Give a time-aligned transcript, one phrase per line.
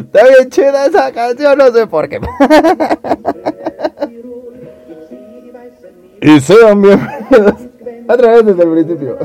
[0.00, 2.18] Está bien chida esa canción, no sé por qué.
[6.20, 7.68] y sean bienvenidos.
[8.08, 9.18] Otra vez desde el principio.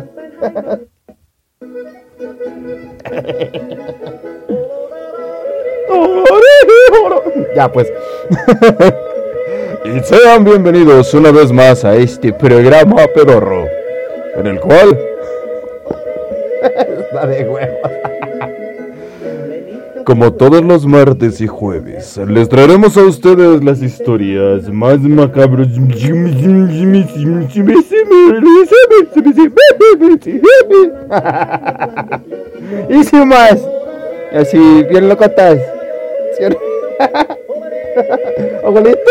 [7.56, 7.92] Ya pues.
[9.86, 13.66] y sean bienvenidos una vez más a este programa pedorro.
[14.36, 14.98] En el cual...
[16.64, 17.78] Está de huevos.
[20.06, 25.70] Como todos los martes y jueves, les traeremos a ustedes las historias más macabras.
[32.90, 33.66] y sin más,
[34.34, 35.60] así bien locotas.
[38.64, 38.98] Abuelito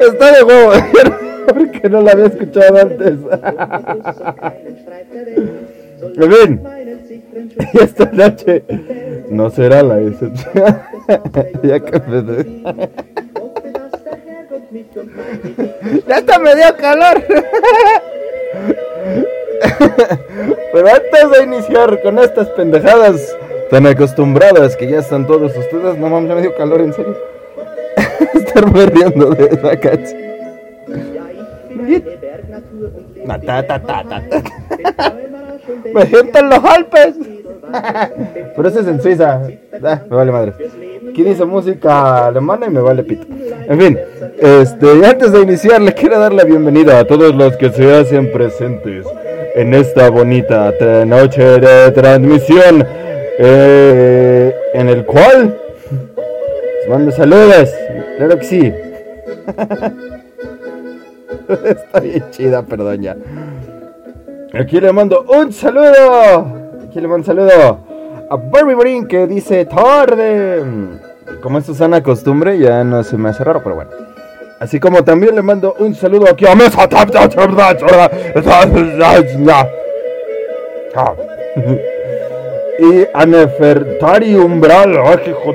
[0.00, 0.72] Está de huevo.
[1.46, 3.14] Porque no la había escuchado antes.
[6.16, 6.60] En fin,
[7.74, 8.62] esta noche
[9.30, 10.80] no será la excepción.
[11.62, 12.22] ya que me...
[16.06, 17.24] ya hasta me dio calor.
[20.72, 23.36] Pero antes de iniciar con estas pendejadas
[23.70, 27.16] tan acostumbradas que ya están todos ustedes, no mames, me dio calor en serio.
[28.34, 30.20] Estar riendo de esa canción.
[35.94, 37.14] Me siento los Alpes.
[38.56, 39.42] Pero ese es en Suiza.
[39.82, 40.52] Ah, me vale madre.
[41.10, 43.26] Aquí dice música alemana y me vale pito.
[43.68, 43.98] En fin,
[44.38, 48.32] este, antes de iniciar, le quiero dar la bienvenida a todos los que se hacen
[48.32, 49.06] presentes
[49.54, 50.72] en esta bonita
[51.06, 52.86] noche de transmisión.
[53.38, 55.58] Eh, en el cual
[56.80, 57.70] les mando saludos.
[58.16, 58.70] Claro que sí.
[61.48, 63.16] Está bien chida, perdón ya.
[64.54, 66.46] Aquí le mando un saludo.
[66.86, 67.90] Aquí le mando un saludo
[68.30, 70.62] a Barbie Brin que dice tarde.
[71.42, 73.90] Como es sana costumbre, ya no se me hace raro, pero bueno.
[74.60, 76.86] Así como también le mando un saludo aquí a Mesa.
[82.78, 84.98] Y a Nefertari Umbral.
[84.98, 85.54] Ay, hijo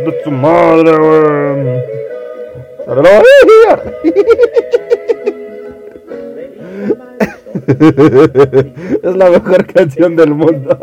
[9.03, 10.77] es la mejor canción del mundo.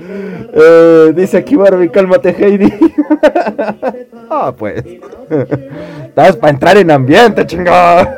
[0.00, 2.72] Eh, dice aquí Barbie, cálmate Heidi.
[4.30, 4.84] Ah, pues.
[6.04, 8.14] Estás para entrar en ambiente, chingada.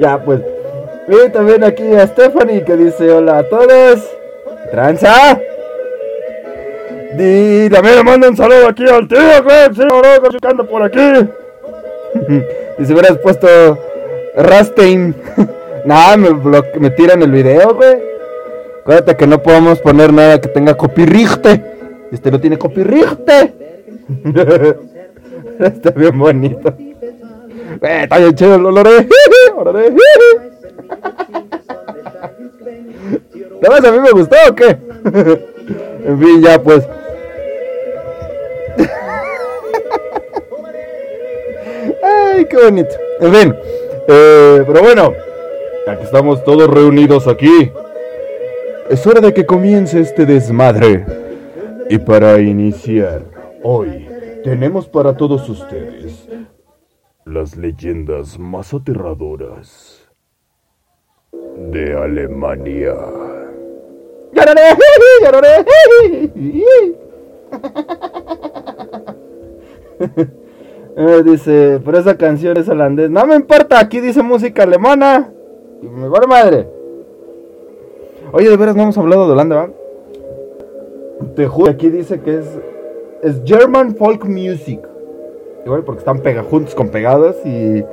[0.00, 0.40] ya, pues.
[1.08, 4.10] Y también aquí a Stephanie que dice hola a todos.
[4.70, 5.38] Tranza.
[7.18, 9.74] Y también le mando un saludo aquí al tío, güey.
[9.74, 9.82] Sí,
[10.70, 11.28] por aquí.
[12.78, 13.48] y si hubieras puesto
[14.36, 15.14] Rastein.
[15.84, 16.30] nada, me,
[16.78, 18.12] me tiran el video, güey.
[18.80, 21.62] Acuérdate que no podemos poner nada que tenga copirriste.
[22.10, 23.54] Este no tiene copirriste.
[25.60, 26.74] está bien bonito.
[27.80, 28.88] Eh, está bien chido el olor.
[33.60, 34.76] ¿Nada más a mí me gustó o qué?
[36.04, 36.84] en fin, ya pues.
[42.02, 42.94] Ay, qué bonito.
[43.20, 43.54] En fin.
[44.08, 45.14] Eh, pero bueno,
[45.86, 47.70] ya que estamos todos reunidos aquí,
[48.88, 51.04] es hora de que comience este desmadre.
[51.88, 53.22] Y para iniciar,
[53.62, 54.08] hoy
[54.44, 56.28] tenemos para todos ustedes
[57.24, 60.08] las leyendas más aterradoras
[61.70, 62.94] de Alemania.
[64.32, 64.76] ¡Lloraré!
[65.22, 65.64] ¡Lloraré!
[70.96, 73.10] Eh, dice, pero esa canción es holandés.
[73.10, 75.32] No me importa, aquí dice música alemana.
[75.80, 76.68] Y me vale madre.
[78.32, 79.70] Oye, de veras no hemos hablado de Holanda, ¿va?
[81.34, 82.46] Te juro, aquí dice que es,
[83.22, 84.80] es German folk music.
[85.64, 87.84] Igual porque están juntos con pegados y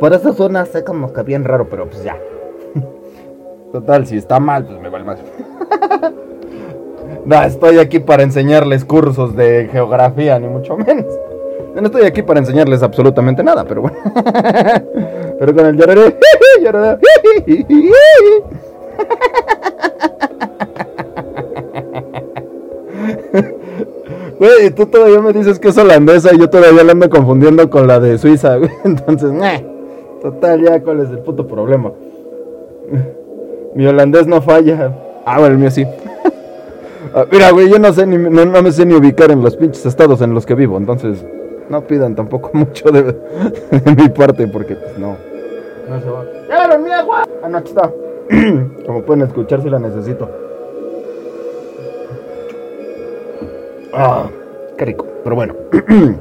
[0.00, 2.18] por esa zona sé como que bien raro, pero pues ya.
[3.72, 5.18] Total, si está mal, pues me vale más.
[7.24, 11.06] no, estoy aquí para enseñarles cursos de geografía, ni mucho menos.
[11.74, 13.96] No estoy aquí para enseñarles absolutamente nada, pero bueno.
[15.36, 16.16] Pero con el lloraré,
[16.62, 17.00] lloraré.
[24.38, 27.86] Güey, tú todavía me dices que es holandesa y yo todavía la ando confundiendo con
[27.86, 28.70] la de Suiza, güey.
[28.84, 29.30] Entonces,
[30.20, 31.92] total, ya, ¿cuál es el puto problema?
[33.74, 34.92] Mi holandés no falla.
[35.24, 35.86] Ah, bueno, el mío sí.
[37.14, 39.86] Ah, mira, güey, yo no sé ni, no, me sé ni ubicar en los pinches
[39.86, 41.24] estados en los que vivo, entonces
[41.68, 43.14] no pidan tampoco mucho de,
[43.96, 45.16] mi parte porque pues no.
[45.88, 46.24] No se va.
[46.48, 47.24] ¡Ya mi agua!
[47.42, 47.92] Ah, no, aquí está.
[48.86, 50.30] Como pueden escuchar si la necesito.
[53.92, 54.28] Ah,
[54.76, 55.06] qué rico.
[55.22, 55.54] Pero bueno.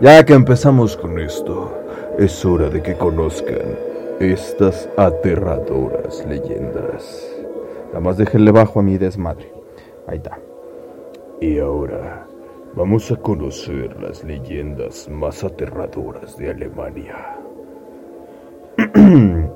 [0.00, 1.72] ya que empezamos con esto,
[2.18, 3.76] es hora de que conozcan
[4.18, 7.28] estas aterradoras leyendas.
[7.88, 9.52] Nada más déjenle bajo a mi desmadre.
[10.06, 10.38] Ahí está.
[11.40, 12.26] Y ahora
[12.74, 17.16] vamos a conocer las leyendas más aterradoras de Alemania.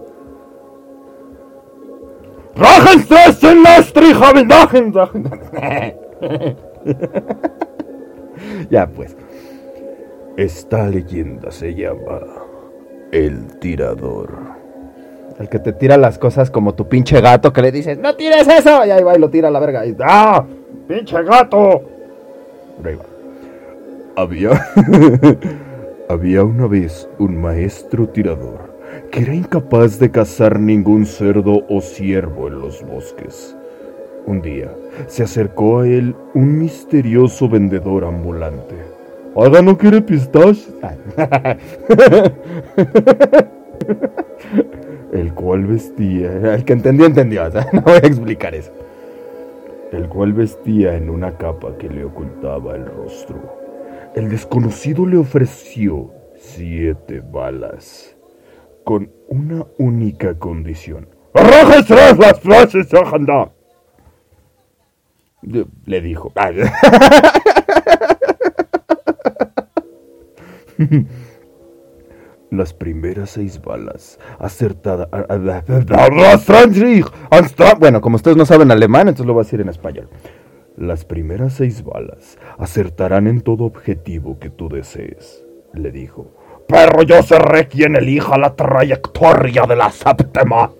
[8.70, 9.16] Ya pues.
[10.36, 12.20] Esta leyenda se llama
[13.10, 14.38] El Tirador.
[15.38, 18.46] El que te tira las cosas como tu pinche gato que le dices, no tires
[18.46, 18.84] eso.
[18.84, 19.86] Y ahí va y lo tira a la verga.
[19.86, 20.44] Y, ¡Ah!
[20.86, 21.82] ¡Pinche gato!
[24.16, 24.50] Había.
[26.08, 28.76] Había una vez un maestro tirador
[29.10, 33.56] que era incapaz de cazar ningún cerdo o ciervo en los bosques.
[34.26, 34.70] Un día
[35.08, 38.76] se acercó a él un misterioso vendedor ambulante.
[39.34, 40.66] Oiga, ¿no quiere pistache?
[45.12, 48.70] el cual vestía, el que entendió, entendió, no voy a explicar eso.
[49.92, 53.58] El cual vestía en una capa que le ocultaba el rostro.
[54.14, 58.16] El desconocido le ofreció siete balas,
[58.84, 61.08] con una única condición.
[61.86, 62.88] tras las frases,
[65.84, 66.32] le dijo.
[72.50, 75.08] Las primeras seis balas acertadas.
[77.78, 80.08] Bueno, como ustedes no saben alemán, entonces lo voy a decir en español.
[80.76, 86.30] Las primeras seis balas acertarán en todo objetivo que tú desees, le dijo.
[86.68, 90.70] Pero yo seré quien elija la trayectoria de la séptima.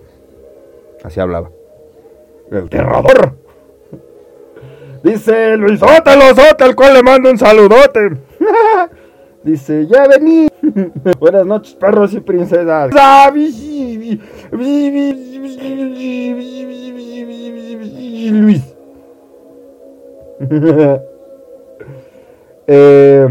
[1.03, 1.49] Así hablaba.
[2.51, 3.35] El terrador
[5.03, 8.11] Dice Luisote Losote, al cual le mando un saludote.
[9.47, 10.49] Dice, ya vení.
[11.21, 12.91] Buenas noches, perros y princesas.
[18.29, 18.75] Luis.
[22.67, 23.27] eh,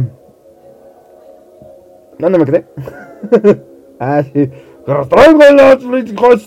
[2.19, 2.65] ¿Dónde me quedé?
[4.01, 4.51] ah, sí.
[4.87, 5.09] Los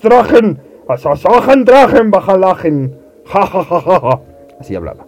[0.02, 1.64] trajen.
[1.64, 2.98] Trajen bajalajen.
[3.26, 4.22] Ja, ja, ja, ja.
[4.60, 5.06] Así hablaba.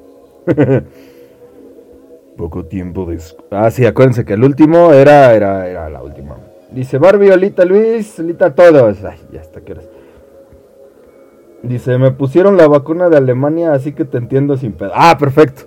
[2.42, 3.46] Poco tiempo después.
[3.52, 6.38] Ah, sí, acuérdense que el último era, era, era la última.
[6.72, 9.04] Dice Barbie, Olita Luis, Olita todos.
[9.04, 9.88] Ay, ya está, ¿qué horas?
[11.62, 14.90] Dice, me pusieron la vacuna de Alemania, así que te entiendo sin pedo.
[14.96, 15.62] Ah, perfecto.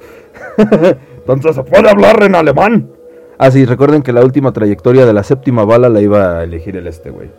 [1.18, 2.90] Entonces se puede hablar en alemán.
[3.38, 6.76] Ah, sí, recuerden que la última trayectoria de la séptima bala la iba a elegir
[6.76, 7.30] el este, güey.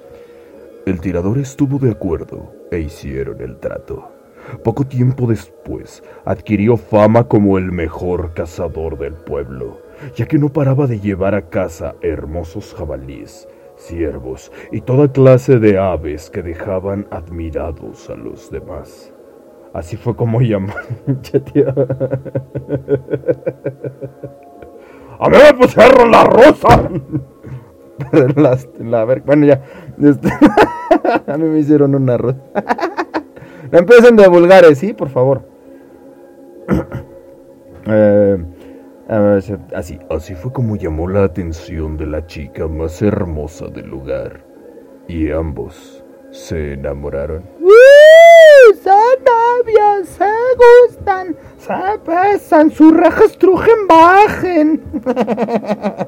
[0.85, 4.14] El tirador estuvo de acuerdo e hicieron el trato.
[4.63, 9.81] Poco tiempo después, adquirió fama como el mejor cazador del pueblo,
[10.15, 13.47] ya que no paraba de llevar a casa hermosos jabalíes,
[13.77, 19.13] ciervos y toda clase de aves que dejaban admirados a los demás.
[19.73, 20.85] Así fue como llamaron.
[25.19, 26.89] a mí me pusieron la rosa.
[29.25, 29.61] bueno, ya.
[30.01, 30.29] Este,
[31.31, 32.39] a mí me hicieron una rosa.
[33.71, 34.93] No empiecen de vulgares, ¿sí?
[34.93, 35.43] Por favor.
[37.87, 38.43] Eh,
[39.75, 44.43] así, así fue como llamó la atención de la chica más hermosa del lugar.
[45.07, 47.43] Y ambos se enamoraron.
[48.83, 50.25] Son novios, se
[50.89, 54.83] gustan, se besan, sus rejas trujen bajen.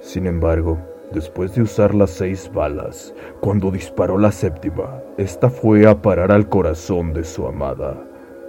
[0.00, 0.78] Sin embargo,
[1.12, 6.48] Después de usar las seis balas, cuando disparó la séptima, esta fue a parar al
[6.48, 7.96] corazón de su amada,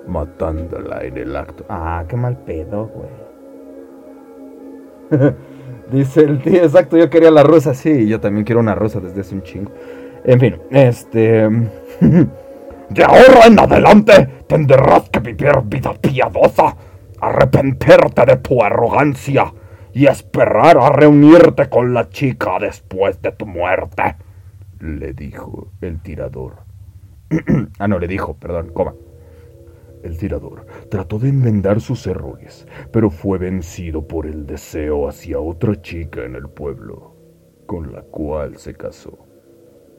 [0.08, 1.65] matándola en el acto.
[1.70, 3.24] Ah, qué mal pedo, güey.
[5.91, 9.22] Dice el tío, exacto, yo quería la rosa, sí, yo también quiero una rosa desde
[9.22, 9.72] hace un chingo.
[10.24, 11.50] En fin, este...
[12.89, 16.75] de ahora en adelante tendrás que vivir vida piadosa,
[17.20, 19.53] arrepentirte de tu arrogancia
[19.93, 24.15] y esperar a reunirte con la chica después de tu muerte,
[24.83, 26.57] le dijo el tirador.
[27.79, 28.93] ah, no, le dijo, perdón, coma.
[30.03, 35.81] El tirador trató de enmendar sus errores, pero fue vencido por el deseo hacia otra
[35.81, 37.15] chica en el pueblo,
[37.65, 39.17] con la cual se casó.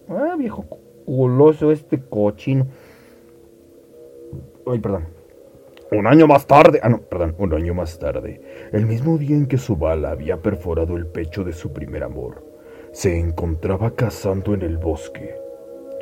[0.08, 0.66] Ah, viejo
[1.06, 2.66] culoso este cochino.
[4.66, 5.06] Ay, perdón.
[5.90, 8.40] Un año más tarde, ah no, perdón, un año más tarde,
[8.72, 12.43] el mismo día en que su bala había perforado el pecho de su primer amor,
[12.94, 15.34] se encontraba cazando en el bosque,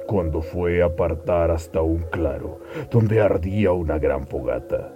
[0.07, 4.93] cuando fue a apartar hasta un claro, donde ardía una gran fogata.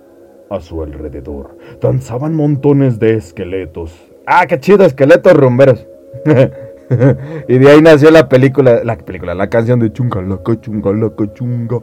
[0.51, 3.95] A su alrededor danzaban montones de esqueletos.
[4.27, 5.87] Ah, qué chido, esqueletos rumberos.
[7.49, 11.81] y de ahí nació la película, la película, la canción de Chungalaca, Chungalaca, Chunga.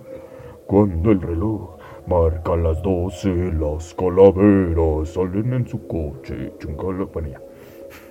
[0.68, 6.54] Cuando el reloj marca las doce, las calaveras salen en su coche.
[6.60, 7.42] Chungalaca, bueno ya.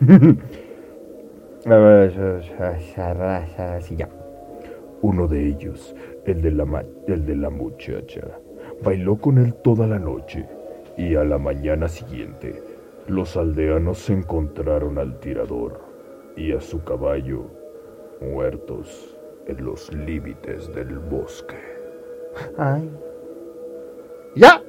[3.80, 4.08] Sí, ya.
[5.02, 5.94] Uno de ellos,
[6.26, 8.20] el de, la ma- el de la muchacha,
[8.82, 10.46] bailó con él toda la noche
[10.96, 12.62] y a la mañana siguiente
[13.08, 15.80] los aldeanos encontraron al tirador
[16.36, 17.46] y a su caballo
[18.20, 19.16] muertos
[19.46, 21.56] en los límites del bosque.
[22.56, 22.88] Ay.
[24.36, 24.62] ¡Ya!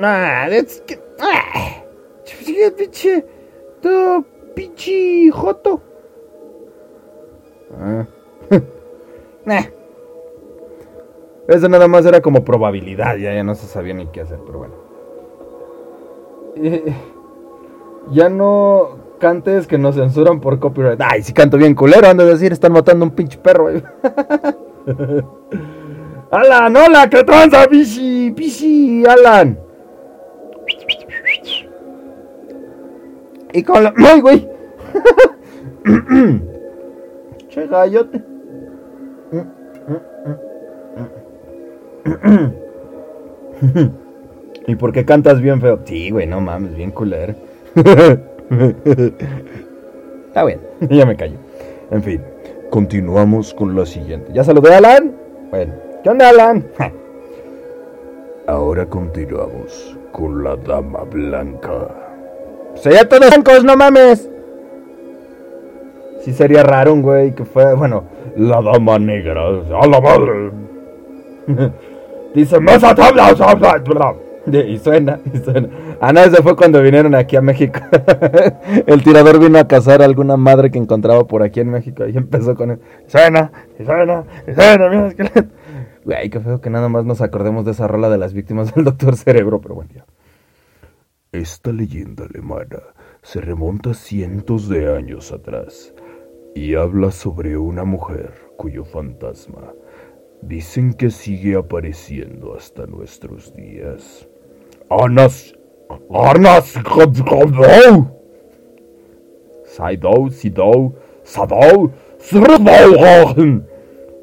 [0.00, 0.98] Ah, es que.
[1.20, 1.82] Ah,
[2.76, 3.24] pinche.
[3.82, 5.80] Tu pinche joto.
[7.78, 8.06] Ah.
[11.48, 14.58] Eso nada más era como probabilidad, ya, ya no se sabía ni qué hacer, pero
[14.58, 14.74] bueno.
[16.56, 16.92] Eh,
[18.10, 21.00] ya no cantes que nos censuran por copyright.
[21.00, 23.68] Ay, si canto bien culero, han de decir, están matando a un pinche perro.
[26.30, 27.68] Alan, hola, ¿qué tranza,
[29.08, 29.65] Alan?
[33.56, 33.94] Y con la...
[33.96, 34.46] ¡Ay, güey!
[37.48, 38.22] che gallote.
[44.66, 45.80] ¿Y por qué cantas bien feo?
[45.86, 47.34] Sí, güey, no mames, bien culero.
[50.28, 50.60] Está bien,
[50.90, 51.38] ya me callo.
[51.90, 52.20] En fin,
[52.68, 54.34] Continuamos con la siguiente.
[54.34, 55.16] ¿ya saludé a Alan?
[55.50, 55.72] Bueno,
[56.02, 56.66] ¿qué onda, Alan?
[58.46, 62.05] Ahora continuamos con la dama blanca.
[62.76, 64.28] Sea, ya todos blancos, no mames.
[66.22, 68.04] Sí sería raro un güey que fue, bueno,
[68.36, 69.42] La dama negra.
[69.42, 70.50] ¡A la madre!
[72.34, 72.82] dice más
[74.52, 75.68] y suena, y suena.
[76.00, 77.80] Ah, no, ese fue cuando vinieron aquí a México.
[78.86, 82.16] El tirador vino a cazar a alguna madre que encontraba por aquí en México y
[82.16, 82.80] empezó con él.
[83.06, 83.50] Suena,
[83.84, 85.12] suena, y suena, mira.
[86.04, 88.84] Güey, qué feo que nada más nos acordemos de esa rola de las víctimas del
[88.84, 90.04] Doctor Cerebro, pero bueno, ya.
[91.36, 92.80] Esta leyenda alemana
[93.20, 95.92] se remonta cientos de años atrás
[96.54, 99.74] y habla sobre una mujer cuyo fantasma
[100.40, 104.26] dicen que sigue apareciendo hasta nuestros días.
[104.88, 105.54] Anas,
[106.08, 106.72] Anas,
[109.64, 111.92] Saidou, Sidou, Sadou,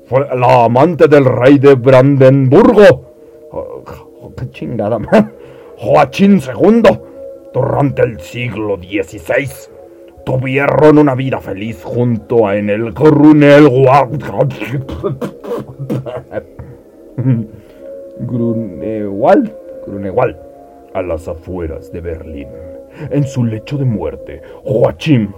[0.08, 3.06] fue la amante del rey de Brandenburgo.
[3.52, 3.84] Oh,
[4.36, 5.43] qué chingada, man.
[5.78, 6.84] Joachín II,
[7.54, 9.50] durante el siglo XVI,
[10.26, 14.24] tuvieron una vida feliz junto a en el Grunewald.
[18.20, 19.54] Grunewald.
[19.86, 20.38] Grunewald.
[20.94, 22.48] a las afueras de Berlín.
[23.10, 25.32] En su lecho de muerte, Joachim.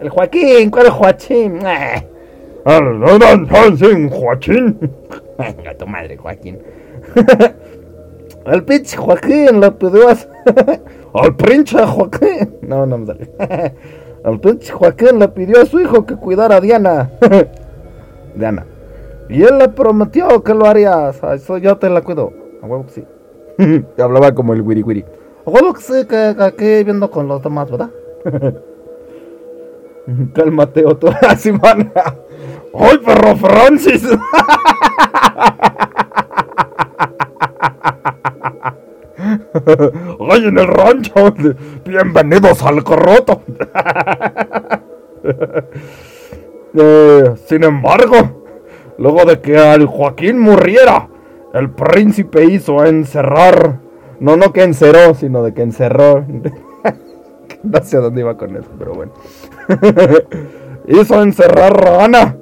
[0.00, 1.58] El Joaquín, ¿cuál es Joaquín?
[4.08, 4.78] Joachim.
[5.38, 6.58] Venga, tu madre, Joaquín.
[8.50, 9.72] El pinche Joaquín lo a...
[11.22, 12.58] Al pinche Joaquín.
[12.62, 13.30] No, no me sale.
[14.24, 17.10] Al pinche Joaquín le pidió a su hijo que cuidara a Diana.
[18.34, 18.66] Diana.
[19.28, 21.10] Y él le prometió que lo haría.
[21.10, 22.32] Eso yo te la cuido.
[22.60, 23.04] A huevo que sí.
[23.98, 25.04] Hablaba como el wiri wiri.
[25.46, 27.90] A huevo que sí, que, aquí viendo con los demás, ¿verdad?
[30.34, 31.10] Cálmate, otro.
[31.28, 31.92] Así, man.
[32.74, 34.04] ¡Ay, perro Francis!
[40.30, 41.34] ¡Ay, en el rancho!
[41.84, 43.42] ¡Bienvenidos al corroto!
[46.72, 48.44] Eh, sin embargo,
[48.96, 51.08] luego de que al Joaquín muriera,
[51.52, 53.80] el príncipe hizo encerrar.
[54.20, 56.24] No, no que encerró, sino de que encerró.
[57.64, 59.12] no sé a dónde iba con eso, pero bueno.
[60.86, 62.36] hizo encerrar a Ana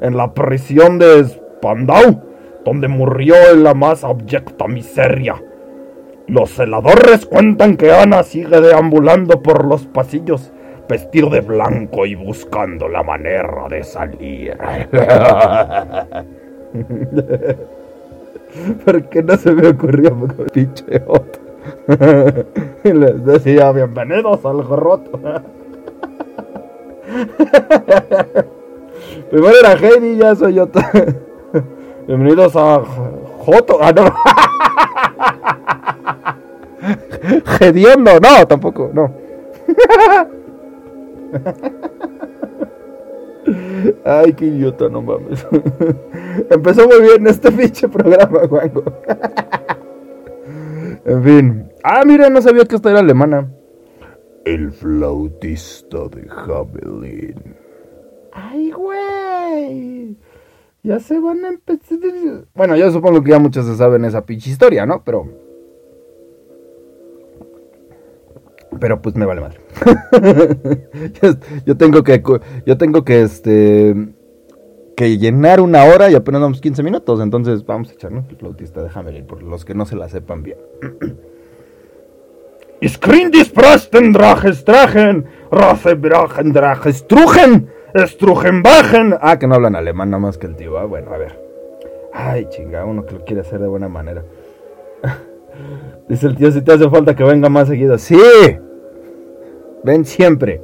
[0.00, 2.22] en la prisión de Spandau,
[2.64, 5.42] donde murió en la más abyecta miseria.
[6.28, 10.52] Los celadores cuentan que Ana sigue deambulando por los pasillos,
[10.86, 14.54] vestido de blanco y buscando la manera de salir.
[18.84, 21.02] Porque no se me ocurrió con pinche
[22.84, 25.18] les decía, bienvenidos al gorroto.
[29.30, 30.68] Primero era Heidi, ya soy yo.
[32.06, 32.82] Bienvenidos a
[33.38, 33.78] Joto.
[33.80, 34.04] Ah, no.
[37.58, 39.12] Gediondo, no, tampoco, no.
[44.04, 45.46] Ay, qué idiota, no mames.
[46.50, 48.84] Empezó muy bien este pinche programa, Juanjo.
[51.04, 51.68] en fin.
[51.82, 53.48] Ah, mira, no sabía que esta era alemana.
[54.44, 57.56] El flautista de Hamelin.
[58.32, 60.16] Ay, güey.
[60.82, 61.98] Ya se van a empezar.
[62.54, 65.02] Bueno, yo supongo que ya muchos se saben esa pinche historia, ¿no?
[65.04, 65.47] Pero.
[68.80, 69.58] Pero pues me vale madre.
[71.66, 72.22] yo, tengo que.
[72.66, 73.94] Yo tengo que este.
[74.96, 77.20] Que llenar una hora y apenas damos 15 minutos.
[77.20, 80.42] Entonces vamos a echarnos el flautista de Hamelin, por los que no se la sepan
[80.42, 80.58] bien.
[82.86, 87.68] Screen disprasten drajes tragen, brachen drajes trujen.
[87.94, 89.16] Strugenbachen.
[89.20, 90.78] Ah, que no hablan alemán nada más que el tío.
[90.78, 91.40] Ah, bueno, a ver.
[92.12, 94.24] Ay, chinga, uno que lo quiere hacer de buena manera.
[96.08, 97.98] Dice el tío, si te hace falta que venga más seguido.
[97.98, 98.18] Sí.
[99.84, 100.60] Ven siempre.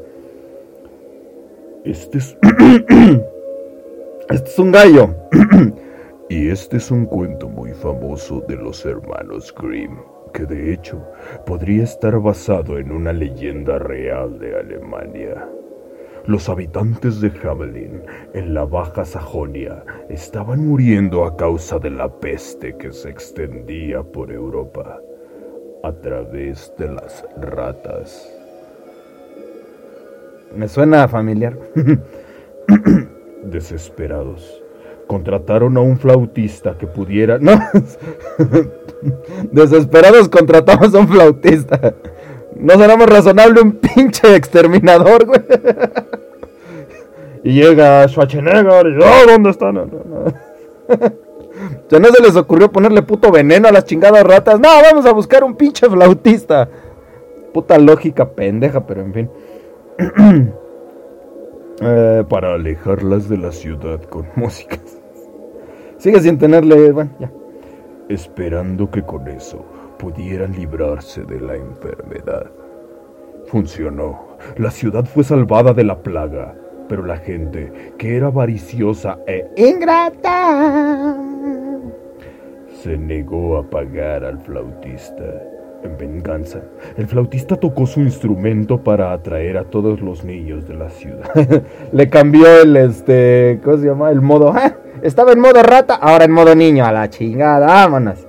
[1.84, 2.36] Este es...
[4.30, 5.14] este es un gallo.
[6.28, 9.98] y este es un cuento muy famoso de los hermanos Grimm,
[10.32, 11.02] que de hecho
[11.46, 15.48] podría estar basado en una leyenda real de Alemania.
[16.26, 18.02] Los habitantes de Hamelin,
[18.32, 24.32] en la Baja Sajonia, estaban muriendo a causa de la peste que se extendía por
[24.32, 24.98] Europa
[25.82, 28.33] a través de las ratas.
[30.56, 31.56] Me suena familiar.
[33.42, 34.62] Desesperados,
[35.06, 37.38] contrataron a un flautista que pudiera...
[37.38, 37.58] No.
[39.52, 41.94] Desesperados contratamos a un flautista.
[42.56, 45.40] No será más razonable un pinche exterminador, güey.
[47.42, 49.74] Y llega Schwarzenegger y, oh, ¿dónde están?
[49.74, 50.24] No, no,
[51.90, 54.58] Ya no se les ocurrió ponerle puto veneno a las chingadas ratas.
[54.58, 56.68] No, vamos a buscar un pinche flautista.
[57.52, 59.30] Puta lógica pendeja, pero en fin.
[61.80, 65.02] Eh, para alejarlas de la ciudad con músicas.
[65.98, 67.32] Sigue sin tenerle, bueno, ya.
[68.08, 69.64] Esperando que con eso
[69.98, 72.46] pudieran librarse de la enfermedad.
[73.46, 74.36] Funcionó.
[74.56, 76.54] La ciudad fue salvada de la plaga,
[76.88, 81.16] pero la gente, que era avariciosa e ingrata,
[82.82, 85.53] se negó a pagar al flautista.
[85.84, 86.60] En venganza,
[86.96, 91.30] el flautista tocó su instrumento para atraer a todos los niños de la ciudad.
[91.92, 94.10] Le cambió el, este, ¿cómo se llama?
[94.10, 94.54] El modo.
[95.02, 96.86] Estaba en modo rata, ahora en modo niño.
[96.86, 98.26] A la chingada, vámonos.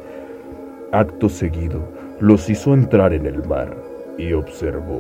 [0.92, 1.80] Acto seguido,
[2.20, 3.74] los hizo entrar en el mar
[4.18, 5.00] y observó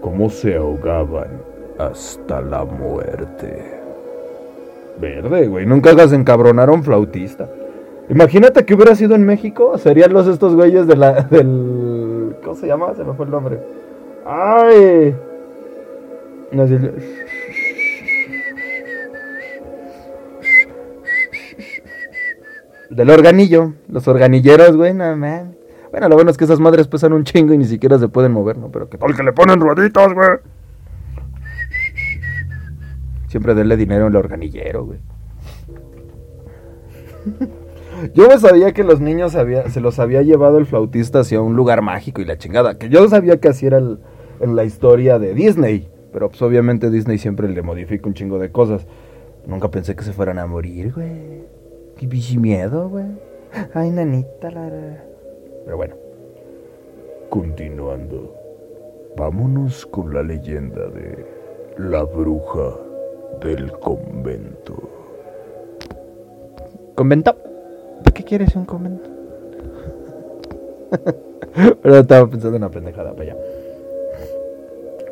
[0.00, 1.42] cómo se ahogaban
[1.76, 3.80] hasta la muerte.
[5.00, 7.48] Verde, güey, nunca hagas encabronar a un flautista.
[8.08, 11.85] Imagínate que hubiera sido en México, serían los estos güeyes de la, del...
[12.46, 12.94] ¿Cómo se llama?
[12.94, 13.58] Se me fue el nombre.
[14.24, 15.16] ¡Ay!
[16.52, 16.78] No sé.
[22.88, 23.72] Del organillo.
[23.88, 25.56] Los organilleros, güey, no man.
[25.90, 28.30] Bueno, lo bueno es que esas madres pesan un chingo y ni siquiera se pueden
[28.30, 28.70] mover, ¿no?
[28.70, 30.38] Pero que tal que le ponen rueditas, güey.
[33.26, 35.00] Siempre denle dinero al organillero, güey.
[38.14, 41.82] Yo me sabía que los niños se los había llevado el flautista hacia un lugar
[41.82, 42.78] mágico y la chingada.
[42.78, 45.88] Que yo sabía que así era en la historia de Disney.
[46.12, 48.86] Pero pues obviamente Disney siempre le modifica un chingo de cosas.
[49.46, 51.44] Nunca pensé que se fueran a morir, güey.
[51.96, 53.06] Qué bichi miedo, güey.
[53.74, 54.50] Ay, nanita.
[54.50, 55.94] Pero bueno.
[57.30, 58.34] Continuando.
[59.16, 61.26] Vámonos con la leyenda de
[61.78, 62.76] la bruja
[63.40, 64.90] del convento.
[66.94, 67.36] ¿Convento?
[68.06, 69.10] ¿Para qué quieres un convento?
[71.82, 73.36] Pero estaba pensando en una pendejada para allá.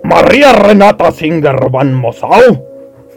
[0.05, 2.65] María Renata Singer van Mosau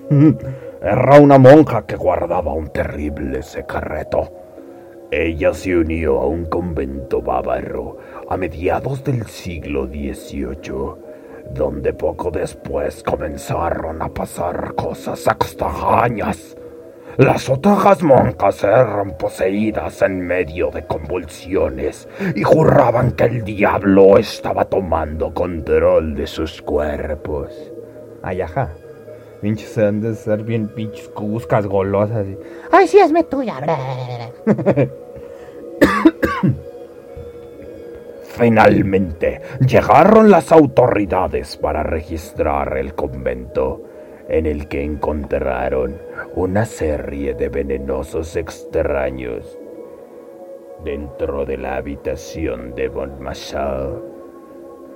[0.81, 4.31] era una monja que guardaba un terrible secreto.
[5.11, 13.03] Ella se unió a un convento bávaro a mediados del siglo XVIII, donde poco después
[13.03, 16.57] comenzaron a pasar cosas extrañas.
[17.17, 24.65] Las otras monjas eran poseídas en medio de convulsiones y juraban que el diablo estaba
[24.65, 27.49] tomando control de sus cuerpos.
[28.21, 28.69] Ay, ajá.
[29.41, 32.27] Pinches han de ser bien pinches cuscas golosas.
[32.27, 32.38] y-
[32.71, 33.56] Ay, sí, hazme tuya.
[38.23, 43.82] Finalmente llegaron las autoridades para registrar el convento,
[44.29, 45.97] en el que encontraron
[46.35, 49.57] una serie de venenosos extraños
[50.83, 54.01] dentro de la habitación de Von Massau.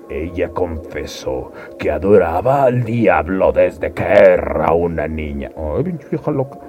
[0.10, 5.52] Ella confesó que adoraba al diablo desde que era una niña.
[5.56, 6.60] Ay, vieja loca.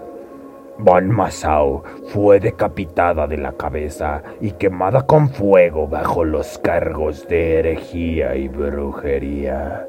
[0.79, 7.59] Von Masao fue decapitada de la cabeza y quemada con fuego bajo los cargos de
[7.59, 9.87] herejía y brujería.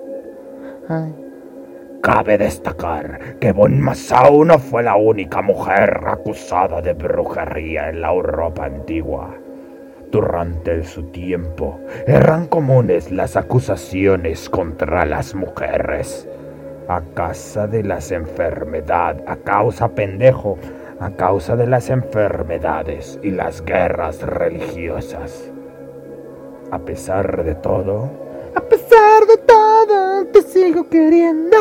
[0.90, 1.14] Ay,
[2.04, 8.66] Cabe destacar que Von no fue la única mujer acusada de brujería en la Europa
[8.66, 9.34] antigua.
[10.12, 16.28] Durante su tiempo eran comunes las acusaciones contra las mujeres.
[16.90, 20.58] A causa de las enfermedades, a causa pendejo,
[21.00, 25.50] a causa de las enfermedades y las guerras religiosas.
[26.70, 28.10] A pesar de todo,
[28.56, 29.73] a pesar de todo,
[30.26, 31.58] te sigo queriendo.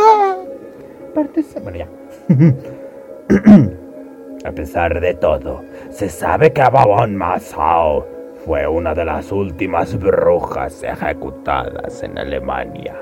[4.45, 8.07] A pesar de todo, se sabe que Babón Masao
[8.45, 12.97] fue una de las últimas brujas ejecutadas en Alemania.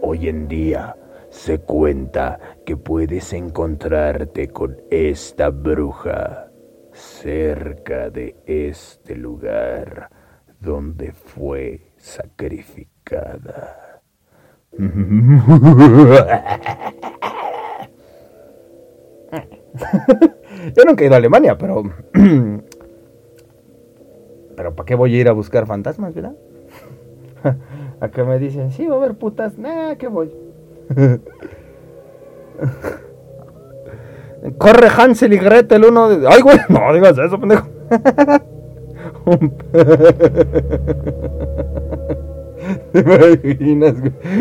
[0.00, 0.96] Hoy en día
[1.28, 6.48] se cuenta que puedes encontrarte con esta bruja
[6.92, 10.08] cerca de este lugar
[10.60, 13.93] donde fue sacrificada.
[20.76, 21.82] Yo nunca he ido a Alemania, pero.
[24.56, 26.34] pero ¿para qué voy a ir a buscar fantasmas, verdad?
[28.00, 29.58] Acá me dicen, sí, va a haber putas.
[29.58, 30.34] Nah, ¿qué voy?
[34.58, 36.28] Corre Hansel y Gretel, uno de.
[36.28, 36.58] ¡Ay, güey!
[36.68, 37.68] No digas eso, pendejo.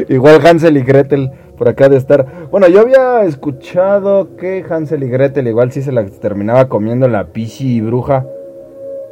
[0.09, 2.49] Igual Hansel y Gretel por acá de estar.
[2.51, 7.25] Bueno, yo había escuchado que Hansel y Gretel igual sí se la terminaba comiendo la
[7.25, 8.25] pichi bruja.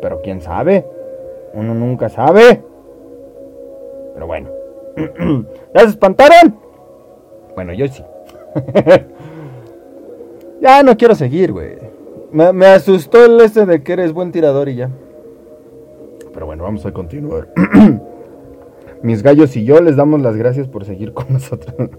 [0.02, 0.86] Pero quién sabe.
[1.54, 2.62] Uno nunca sabe.
[4.14, 4.50] Pero bueno.
[5.74, 6.60] ¿Ya se espantaron?
[7.56, 8.04] Bueno, yo sí.
[10.62, 11.78] ya no quiero seguir, güey.
[12.32, 14.90] Me asustó el este de que eres buen tirador y ya.
[16.34, 17.50] Pero bueno, vamos a continuar.
[19.04, 21.90] Mis gallos y yo les damos las gracias por seguir con nosotros.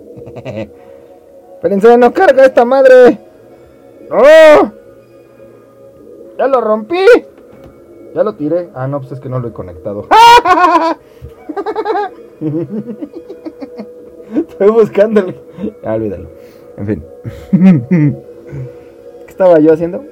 [1.54, 3.18] Espérense, no carga esta madre.
[4.08, 4.72] ¡No!
[6.38, 7.04] ¡Ya lo rompí!
[8.14, 8.68] Ya lo tiré.
[8.74, 10.06] Ah, no, pues es que no lo he conectado.
[14.34, 15.36] Estoy buscando el...
[15.84, 16.28] Ah, olvídalo.
[16.76, 17.04] En fin.
[19.26, 20.04] ¿Qué estaba yo haciendo?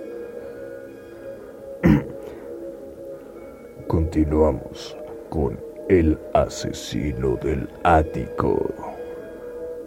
[3.86, 4.96] Continuamos
[5.28, 5.58] con
[5.90, 8.72] el asesino del ático.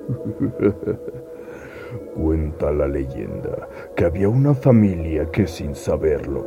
[2.14, 6.46] Cuenta la leyenda que había una familia que sin saberlo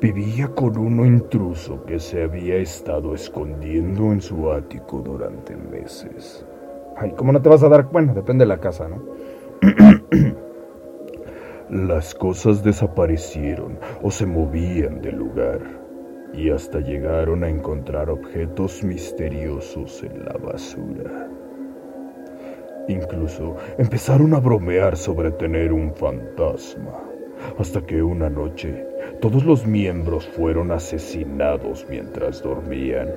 [0.00, 6.46] vivía con uno intruso que se había estado escondiendo en su ático durante meses.
[6.96, 7.90] Ay, ¿cómo no te vas a dar?
[7.90, 9.02] Bueno, depende de la casa, ¿no?
[11.70, 15.81] Las cosas desaparecieron o se movían del lugar
[16.32, 21.28] y hasta llegaron a encontrar objetos misteriosos en la basura.
[22.88, 26.98] Incluso empezaron a bromear sobre tener un fantasma,
[27.58, 28.86] hasta que una noche
[29.20, 33.08] todos los miembros fueron asesinados mientras dormían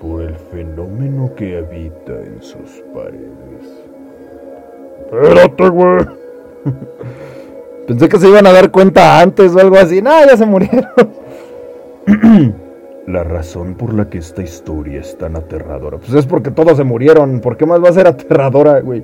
[0.00, 3.84] por el fenómeno que habita en sus paredes.
[5.12, 6.06] Espérate, güey.
[7.86, 10.02] Pensé que se iban a dar cuenta antes o algo así.
[10.02, 11.21] No, ya se murieron.
[13.06, 16.84] La razón por la que esta historia es tan aterradora Pues es porque todos se
[16.84, 17.40] murieron.
[17.40, 19.02] ¿Por qué más va a ser aterradora, güey?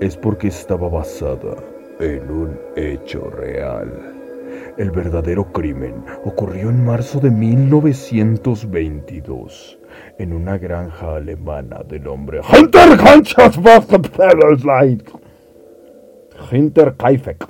[0.00, 1.54] es porque estaba basada
[2.00, 3.92] en un hecho real.
[4.76, 9.78] El verdadero crimen ocurrió en marzo de 1922
[10.18, 12.98] en una granja alemana del nombre Hunter.
[16.50, 17.46] Hinter Kaifek.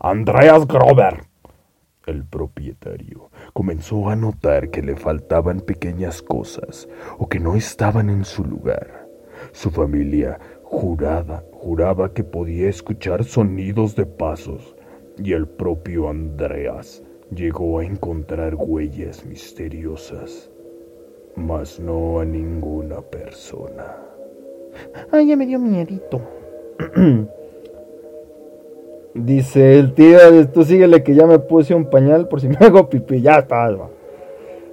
[0.00, 1.20] Andreas Grover.
[2.06, 3.25] El propietario
[3.56, 9.08] comenzó a notar que le faltaban pequeñas cosas o que no estaban en su lugar.
[9.52, 14.76] Su familia juraba, juraba que podía escuchar sonidos de pasos
[15.16, 17.02] y el propio Andreas
[17.34, 20.50] llegó a encontrar huellas misteriosas,
[21.34, 23.96] mas no a ninguna persona.
[25.10, 26.20] Ay, ya me dio miedito.
[29.16, 30.18] Dice el tío,
[30.52, 33.20] tú síguele que ya me puse un pañal por si me hago pipí.
[33.22, 33.88] Ya está, va.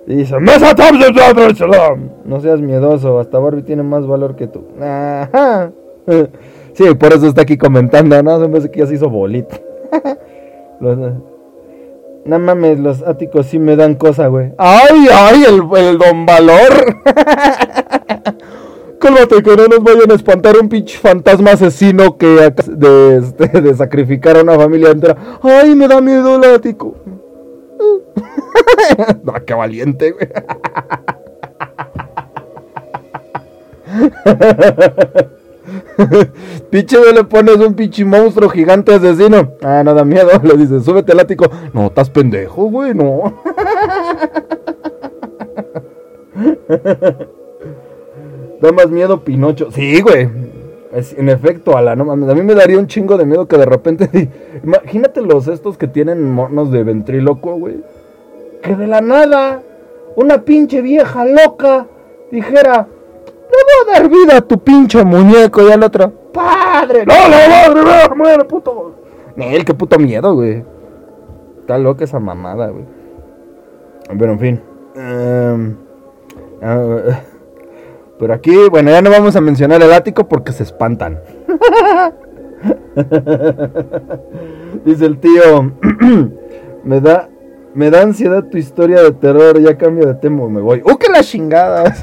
[0.05, 2.09] Dice, "Mesa Tom de Dar es Salaam".
[2.25, 4.63] No seas miedoso, hasta Barbie tiene más valor que tú.
[4.81, 5.71] Ajá.
[6.75, 8.41] Sí, por eso está aquí comentando, ¿no?
[8.41, 9.57] Se me hace que ya se hizo bolita.
[10.79, 10.97] Los-
[12.25, 14.53] no mames, los áticos sí me dan cosa, güey.
[14.57, 15.43] ¡Ay, ay!
[15.47, 16.71] El, el don Valor.
[19.03, 24.37] Cálmate, que no nos vayan a espantar un pinche fantasma asesino que este, de sacrificar
[24.37, 25.17] a una familia entera.
[25.41, 26.95] ¡Ay, me da miedo el ático!
[29.23, 30.23] no, qué valiente, güey.
[36.69, 39.51] Pinche le pones un pinche monstruo gigante asesino.
[39.61, 40.29] Ah, no da miedo.
[40.43, 41.51] Le dices, súbete al ático.
[41.73, 43.41] No, estás pendejo, güey, no.
[48.61, 49.71] Da más miedo Pinocho.
[49.71, 50.29] Sí, güey.
[50.93, 52.29] Es- en efecto, Ala, no mames.
[52.29, 54.29] A mí me daría un chingo de miedo que de repente.
[54.63, 57.83] Imagínate los estos que tienen monos de ventríloco, güey.
[58.61, 59.61] Que de la nada,
[60.15, 61.87] una pinche vieja loca
[62.31, 65.67] dijera: Le voy a dar vida a tu pinche muñeco.
[65.67, 67.05] Y al otro: ¡Padre!
[67.05, 67.81] ¡No, la madre!
[68.09, 68.95] ¡No, muere, puto!
[69.35, 70.63] Nel, qué puto miedo, güey.
[71.61, 72.85] Está loca esa mamada, güey.
[74.17, 74.61] Pero en fin.
[74.95, 75.75] Em,
[76.61, 76.97] ah,
[78.23, 81.19] pero aquí, bueno, ya no vamos a mencionar el ático porque se espantan.
[84.85, 85.73] Dice el tío,
[86.85, 87.27] me da,
[87.73, 90.81] me da ansiedad tu historia de terror, ya cambio de tema, me voy.
[90.85, 91.93] ¡Uh, que la chingada!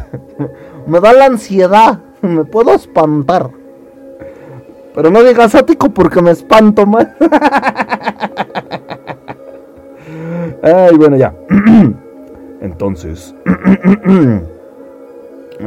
[0.87, 3.49] me da la ansiedad, me puedo espantar.
[4.95, 7.07] Pero no digas ático porque me espanto más.
[10.63, 11.33] Ay, bueno, ya.
[12.61, 13.35] Entonces,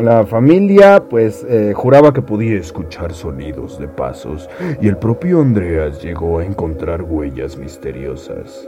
[0.02, 4.50] La familia, pues, eh, juraba que podía escuchar sonidos de pasos
[4.82, 8.68] y el propio Andreas llegó a encontrar huellas misteriosas,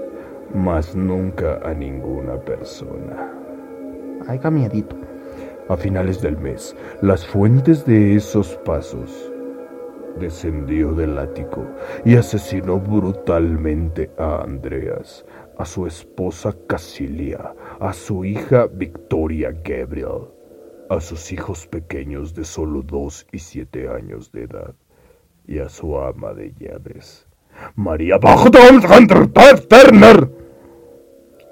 [0.53, 3.33] mas nunca a ninguna persona.
[4.27, 4.95] Ay, qué miedito.
[5.67, 9.31] A finales del mes, las fuentes de esos pasos
[10.19, 11.65] descendió del ático
[12.05, 15.25] y asesinó brutalmente a Andreas,
[15.57, 20.34] a su esposa Casilia, a su hija Victoria Gabriel,
[20.89, 24.75] a sus hijos pequeños de solo dos y siete años de edad,
[25.47, 27.27] y a su ama de llaves,
[27.75, 30.29] María Turner.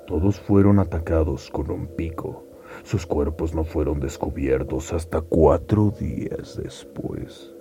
[0.07, 2.43] Todos fueron atacados con un pico.
[2.83, 7.53] Sus cuerpos no fueron descubiertos hasta cuatro días después.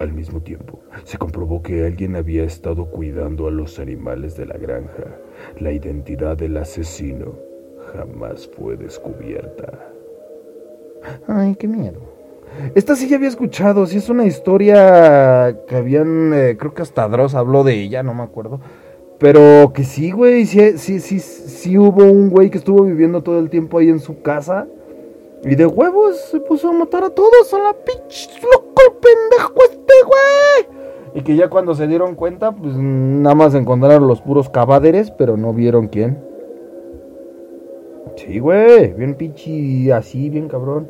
[0.00, 4.56] Al mismo tiempo, se comprobó que alguien había estado cuidando a los animales de la
[4.56, 5.18] granja.
[5.60, 7.34] La identidad del asesino
[7.92, 9.93] jamás fue descubierta.
[11.26, 12.00] Ay, qué miedo.
[12.74, 17.08] Esta sí ya había escuchado, sí es una historia que habían, eh, creo que hasta
[17.08, 18.60] Dross habló de ella, no me acuerdo.
[19.18, 23.50] Pero que sí, güey, sí, sí, sí, hubo un güey que estuvo viviendo todo el
[23.50, 24.66] tiempo ahí en su casa.
[25.44, 29.94] Y de huevos se puso a matar a todos, a la pinche loco pendejo este,
[30.06, 30.84] güey.
[31.14, 35.36] Y que ya cuando se dieron cuenta, pues nada más encontraron los puros cadáveres, pero
[35.36, 36.18] no vieron quién.
[38.16, 40.88] Sí, güey, bien pinche así, bien cabrón.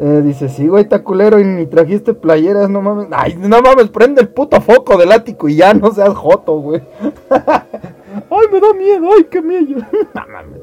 [0.00, 3.06] Eh, dice, sí, güey, está culero y ni trajiste playeras, no mames.
[3.12, 6.82] Ay, no mames, prende el puto foco del ático y ya no seas joto, güey.
[7.30, 9.80] ay, me da miedo, ay, qué miedo.
[10.14, 10.62] no mames.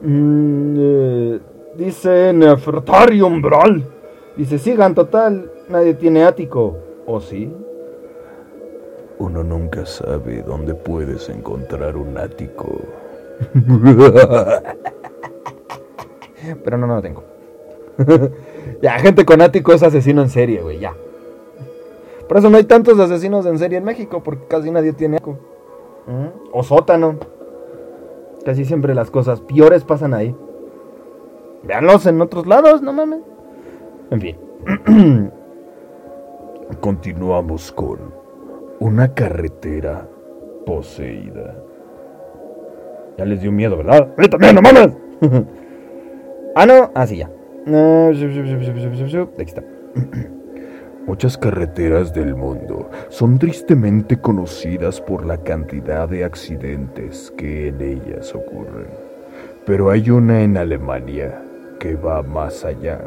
[0.00, 1.40] Mm, eh,
[1.76, 3.84] dice Nefertari Umbral.
[4.34, 6.78] Dice, sigan, total, nadie tiene ático.
[7.06, 7.52] ¿O sí?
[9.20, 12.80] Uno nunca sabe dónde puedes encontrar un ático.
[16.64, 17.22] Pero no, no lo tengo.
[18.82, 20.94] ya, gente con ático es asesino en serie, güey, ya.
[22.26, 25.32] Por eso no hay tantos asesinos en serie en México, porque casi nadie tiene ático.
[26.06, 26.28] ¿Mm?
[26.54, 27.18] O sótano.
[28.46, 30.34] Casi siempre las cosas peores pasan ahí.
[31.62, 33.20] Véanlos en otros lados, no mames.
[34.10, 34.38] En fin.
[36.80, 38.19] Continuamos con
[38.80, 40.08] una carretera
[40.66, 41.54] poseída.
[43.16, 44.08] Ya les dio miedo, ¿verdad?
[44.16, 44.90] ¡A mí también, no mames!
[46.56, 46.90] ah, no.
[46.94, 47.30] Ah, sí, ya.
[49.34, 49.62] Aquí está.
[51.06, 58.34] Muchas carreteras del mundo son tristemente conocidas por la cantidad de accidentes que en ellas
[58.34, 58.88] ocurren.
[59.66, 61.42] Pero hay una en Alemania
[61.78, 63.00] que va más allá.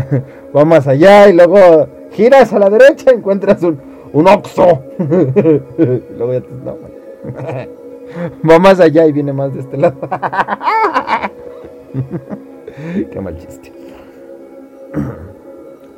[0.56, 4.32] Va más allá y luego giras a la derecha y encuentras un, un te...
[6.64, 6.78] no.
[8.48, 9.96] Va más allá y viene más de este lado.
[13.10, 13.72] Qué mal chiste.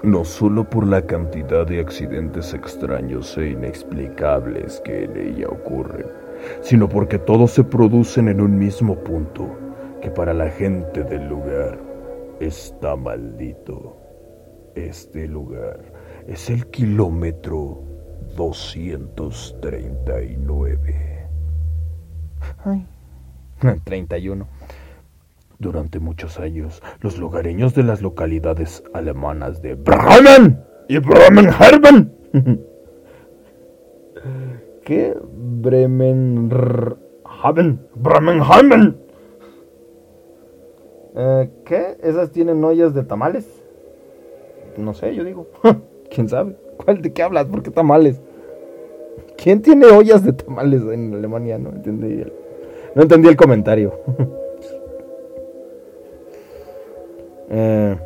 [0.02, 6.06] no solo por la cantidad de accidentes extraños e inexplicables que en ella ocurren,
[6.62, 9.46] sino porque todos se producen en un mismo punto,
[10.00, 11.78] que para la gente del lugar
[12.40, 13.98] está maldito.
[14.74, 15.80] Este lugar
[16.26, 17.85] es el kilómetro
[18.36, 21.28] 239.
[22.64, 22.86] Ay.
[23.84, 24.46] 31.
[25.58, 32.12] Durante muchos años, los lugareños de las localidades alemanas de Bremen y Bremenhaven.
[34.84, 35.16] ¿Qué?
[35.22, 36.50] Bremen.
[37.94, 38.98] Bremenhaven.
[41.14, 41.96] Eh, ¿Qué?
[42.02, 43.48] ¿Esas tienen ollas de tamales?
[44.76, 45.46] No sé, yo digo.
[46.14, 46.54] ¿Quién sabe?
[46.76, 47.46] ¿Cuál de qué hablas?
[47.46, 48.20] ¿Por qué tamales?
[49.36, 51.58] ¿Quién tiene ollas de tamales en Alemania?
[51.58, 52.32] No entendí el,
[52.94, 54.00] no entendí el comentario.
[57.48, 57.96] Eh,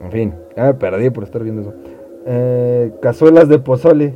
[0.00, 1.74] en fin, ya me perdí por estar viendo eso.
[2.24, 4.14] Eh, cazuelas de pozole.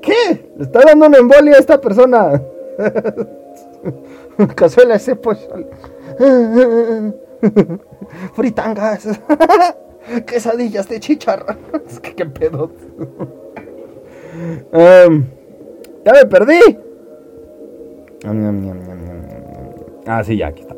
[0.00, 0.52] ¿Qué?
[0.56, 2.40] Le está dando una embolia a esta persona.
[4.54, 5.66] Cazuelas de pozole.
[8.34, 9.08] Fritangas.
[10.26, 11.56] Quesadillas de chicharra.
[11.86, 12.70] Es que qué pedo.
[14.72, 15.24] Em,
[16.04, 16.60] ya me perdí.
[20.06, 20.76] Ah, sí, ya, aquí está.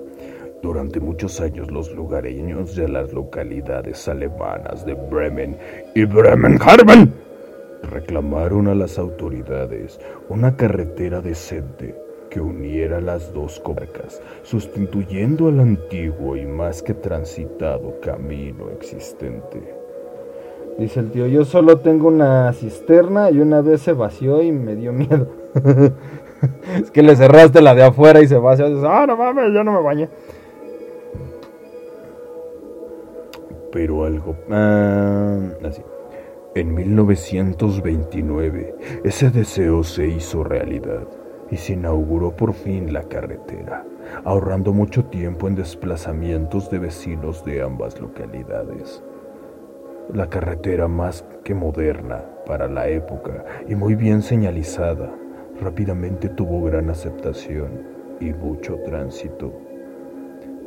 [0.62, 5.56] Durante muchos años los lugareños de las localidades alemanas de Bremen
[5.94, 7.12] y Bremenhaven
[7.90, 11.94] reclamaron a las autoridades una carretera decente
[12.30, 19.74] que uniera las dos comarcas, sustituyendo al antiguo y más que transitado camino existente.
[20.78, 24.76] Dice el tío, yo solo tengo una cisterna y una vez se vació y me
[24.76, 25.26] dio miedo.
[26.80, 28.68] es que le cerraste la de afuera y se vació.
[28.68, 30.08] Dices, ah, no mames, yo no me bañé.
[33.72, 34.36] Pero algo...
[34.50, 35.82] Ah, así.
[36.54, 41.06] En 1929, ese deseo se hizo realidad
[41.50, 43.84] y se inauguró por fin la carretera,
[44.24, 49.02] ahorrando mucho tiempo en desplazamientos de vecinos de ambas localidades.
[50.12, 55.10] La carretera más que moderna para la época y muy bien señalizada,
[55.60, 57.82] rápidamente tuvo gran aceptación
[58.20, 59.52] y mucho tránsito.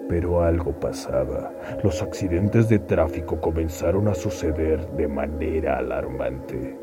[0.10, 1.52] Pero algo pasaba.
[1.84, 6.78] Los accidentes de tráfico comenzaron a suceder de manera alarmante.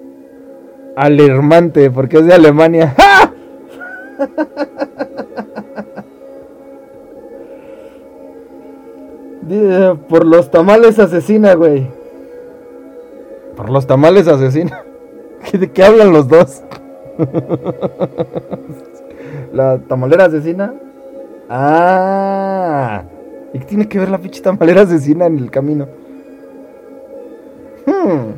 [0.97, 2.95] Alarmante, porque es de Alemania.
[2.97, 3.07] ¡Ja!
[10.09, 11.87] Por los tamales asesina, güey.
[13.57, 14.83] Por los tamales asesina.
[15.53, 16.63] ¿De qué hablan los dos?
[19.53, 20.75] ¿La tamalera asesina?
[21.49, 23.05] Ah.
[23.53, 25.89] ¿Y qué tiene que ver la pinche tamalera asesina en el camino?
[27.87, 28.35] Hmm.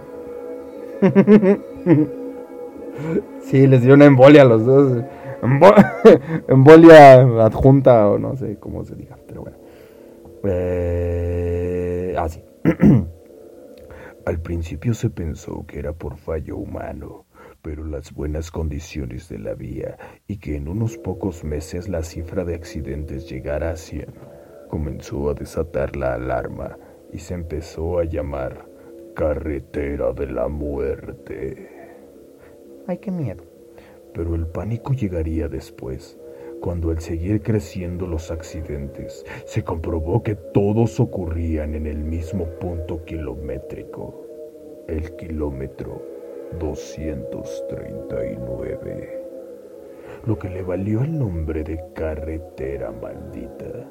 [3.45, 5.03] sí, les dio una embolia a los dos.
[5.43, 9.59] Embolia adjunta o no sé cómo se diga, pero bueno.
[10.45, 12.43] Eh, así.
[14.25, 17.27] Al principio se pensó que era por fallo humano,
[17.61, 22.45] pero las buenas condiciones de la vía y que en unos pocos meses la cifra
[22.45, 24.15] de accidentes llegara a 100,
[24.69, 26.79] comenzó a desatar la alarma
[27.13, 28.65] y se empezó a llamar
[29.17, 31.69] Carretera de la Muerte.
[32.87, 33.52] Ay, qué miedo.
[34.15, 36.19] Pero el pánico llegaría después,
[36.61, 43.03] cuando al seguir creciendo los accidentes, se comprobó que todos ocurrían en el mismo punto
[43.05, 44.27] kilométrico,
[44.87, 46.03] el kilómetro
[46.61, 49.23] 239,
[50.27, 53.89] lo que le valió el nombre de carretera maldita.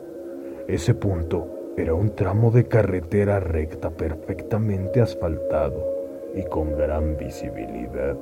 [0.68, 5.84] Ese punto era un tramo de carretera recta perfectamente asfaltado
[6.36, 8.18] y con gran visibilidad.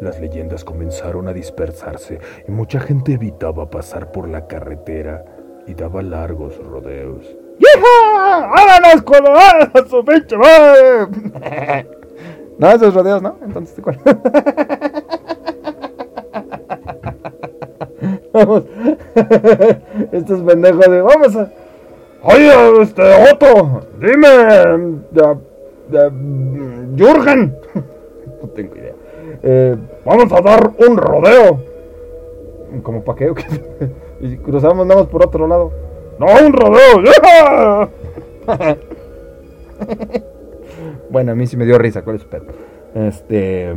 [0.00, 5.24] Las leyendas comenzaron a dispersarse y mucha gente evitaba pasar por la carretera
[5.66, 7.36] y daba largos rodeos.
[7.58, 8.52] ¡Hija!
[8.54, 11.88] ¡Háganos color a su pinche madre!
[12.58, 13.36] No, esos rodeos, ¿no?
[13.40, 14.00] Entonces, ¿cuál?
[18.32, 18.64] Vamos.
[20.12, 21.02] Estos pendejos de.
[21.02, 21.50] Vamos a.
[22.22, 23.02] Oye, este,
[23.32, 24.28] Otto, dime.
[25.12, 25.36] De,
[25.88, 26.10] de,
[26.96, 27.56] Jürgen.
[28.42, 28.94] No tengo idea.
[29.42, 31.60] Eh, Vamos a dar un rodeo.
[32.82, 33.32] ¿Como pa' qué?
[34.20, 35.72] y cruzamos nada más por otro lado.
[36.18, 37.90] No, un rodeo.
[41.10, 42.44] Bueno, a mí sí me dio risa, ¿cuál es su pedo?
[42.94, 43.74] Este.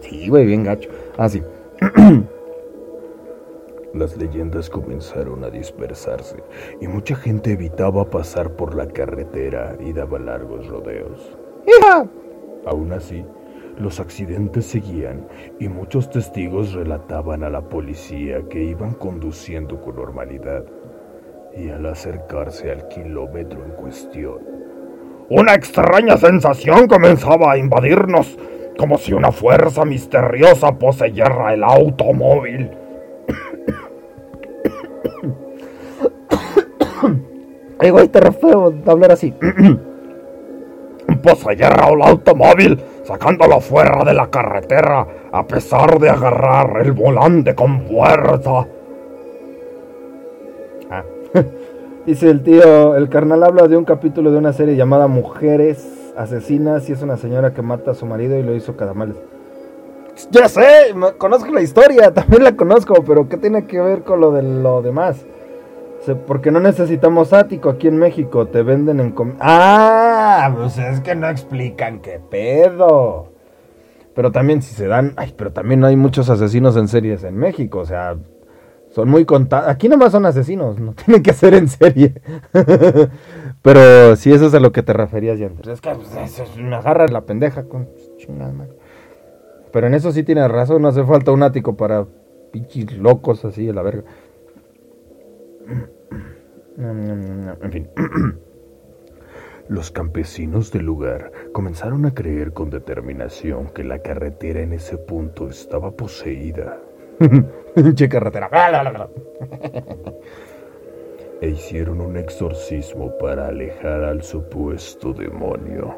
[0.00, 0.90] Sí, güey, bien gacho.
[1.16, 1.42] Ah, sí.
[3.94, 6.36] Las leyendas comenzaron a dispersarse
[6.80, 11.36] y mucha gente evitaba pasar por la carretera y daba largos rodeos.
[11.66, 12.06] ¡Hija!
[12.66, 13.24] Aún así,
[13.78, 15.26] los accidentes seguían
[15.58, 20.64] y muchos testigos relataban a la policía que iban conduciendo con normalidad.
[21.56, 24.38] Y al acercarse al kilómetro en cuestión,
[25.28, 28.36] una extraña sensación comenzaba a invadirnos,
[28.76, 32.70] como si una fuerza misteriosa poseyera el automóvil.
[37.78, 39.32] Ay, güey, te de hablar así.
[41.22, 42.80] poseyera el automóvil,
[43.10, 48.68] sacándolo fuera de la carretera, a pesar de agarrar el volante con fuerza.
[50.88, 51.02] Ah.
[52.06, 56.88] Dice el tío, el carnal habla de un capítulo de una serie llamada Mujeres Asesinas
[56.88, 59.16] y es una señora que mata a su marido y lo hizo cadamales.
[60.30, 64.30] Ya sé, conozco la historia, también la conozco, pero ¿qué tiene que ver con lo
[64.30, 65.16] de lo demás?
[66.26, 69.14] Porque no necesitamos ático aquí en México, te venden en...
[69.40, 73.32] ah, pues es que no explican qué pedo.
[74.14, 75.12] Pero también si se dan...
[75.16, 78.16] Ay, pero también hay muchos asesinos en series en México, o sea...
[78.90, 79.68] Son muy contados.
[79.68, 82.14] Aquí nomás son asesinos, no tienen que ser en serie.
[83.62, 85.48] Pero si eso es a lo que te referías, ya.
[85.70, 87.88] Es que pues, eso es- me agarra la pendeja con.
[89.72, 92.04] Pero en eso sí tienes razón, no hace falta un ático para
[92.50, 94.02] pinches locos así, a la verga.
[96.78, 97.88] En fin.
[99.68, 105.48] Los campesinos del lugar comenzaron a creer con determinación que la carretera en ese punto
[105.48, 106.80] estaba poseída
[107.74, 108.48] Pinche carretera.
[111.42, 115.96] e hicieron un exorcismo para alejar al supuesto demonio.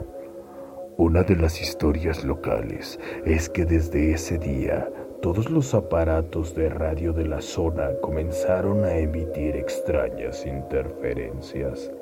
[0.97, 4.89] Una de las historias locales es que desde ese día
[5.23, 11.93] todos los aparatos de radio de la zona comenzaron a emitir extrañas interferencias.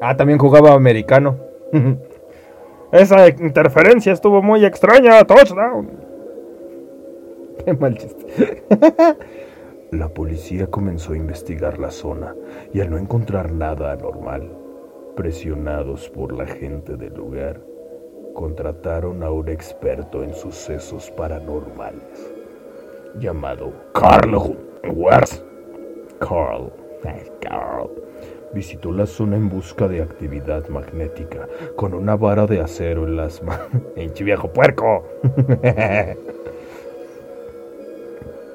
[0.00, 1.38] Ah, también jugaba americano.
[2.92, 5.24] Esa interferencia estuvo muy extraña.
[5.24, 5.88] Touchdown.
[7.64, 8.64] Qué mal chiste.
[9.92, 12.34] La policía comenzó a investigar la zona
[12.72, 14.50] y al no encontrar nada anormal,
[15.14, 17.60] presionados por la gente del lugar,
[18.34, 22.33] contrataron a un experto en sucesos paranormales
[23.18, 24.34] llamado Carl
[24.92, 25.42] Wers.
[26.18, 26.72] Carl,
[27.40, 27.90] Carl
[28.54, 33.42] visitó la zona en busca de actividad magnética con una vara de acero en las
[33.42, 33.66] manos.
[33.94, 35.04] ¡Pinche viejo puerco!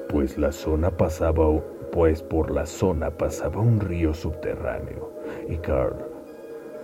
[0.08, 1.46] pues la zona pasaba,
[1.92, 5.12] pues por la zona pasaba un río subterráneo
[5.48, 5.96] y Carl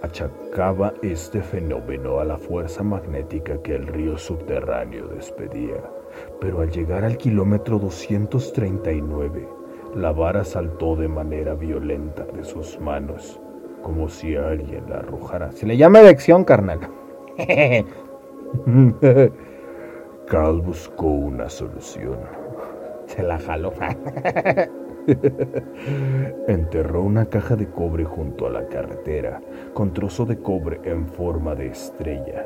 [0.03, 5.83] achacaba este fenómeno a la fuerza magnética que el río subterráneo despedía.
[6.41, 9.49] Pero al llegar al kilómetro 239,
[9.95, 13.41] la vara saltó de manera violenta de sus manos,
[13.83, 15.53] como si alguien la arrojara.
[15.53, 16.81] Se le llama elección, carnal.
[20.27, 22.19] Carl buscó una solución.
[23.07, 23.73] Se la jaló.
[26.49, 29.41] Enterró una caja de cobre junto a la carretera,
[29.73, 32.45] con trozo de cobre en forma de estrella.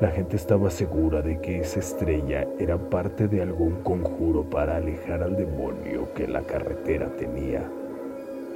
[0.00, 5.22] La gente estaba segura de que esa estrella era parte de algún conjuro para alejar
[5.22, 7.62] al demonio que la carretera tenía.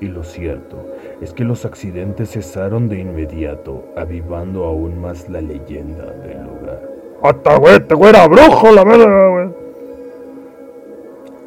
[0.01, 0.87] Y lo cierto
[1.21, 6.81] es que los accidentes cesaron de inmediato, avivando aún más la leyenda del lugar.
[7.23, 7.79] ¡Hasta, güey!
[7.81, 9.49] ¡Te güey era brujo, la verga, güey!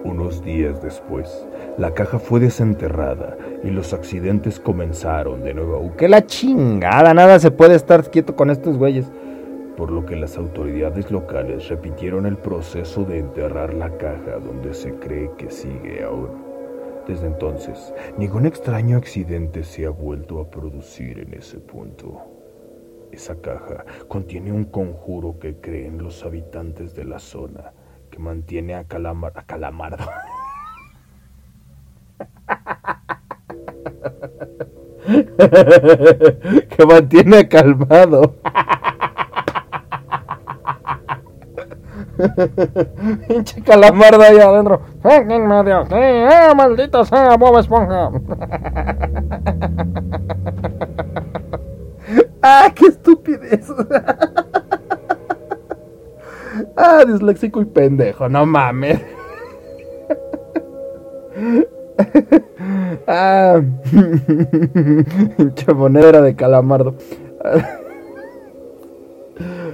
[0.04, 1.44] Unos días después,
[1.80, 7.16] la caja fue desenterrada y los accidentes comenzaron de nuevo, ¡Qué la chingada!
[7.16, 9.08] Nada se puede estar quieto con estos güeyes.
[9.78, 14.96] Por lo que las autoridades locales repitieron el proceso de enterrar la caja donde se
[14.96, 16.48] cree que sigue aún.
[17.08, 22.22] Desde entonces, ningún extraño accidente se ha vuelto a producir en ese punto.
[23.12, 27.72] Esa caja contiene un conjuro que creen los habitantes de la zona,
[28.10, 30.06] que mantiene a, Calamar a Calamardo.
[35.08, 38.36] que mantiene calmado.
[43.28, 44.82] Pinche calamardo ahí adentro.
[45.04, 45.96] ¡Sáquenme de aquí!
[45.96, 48.12] ¡Ah, maldito sea Bob Esponja!
[52.42, 53.72] ¡Ah, qué estupidez!
[56.76, 58.28] ¡Ah, disléxico y pendejo!
[58.30, 59.02] ¡No mames!
[63.08, 63.62] ¡Ah!
[65.38, 66.96] Pinche moneda de calamardo.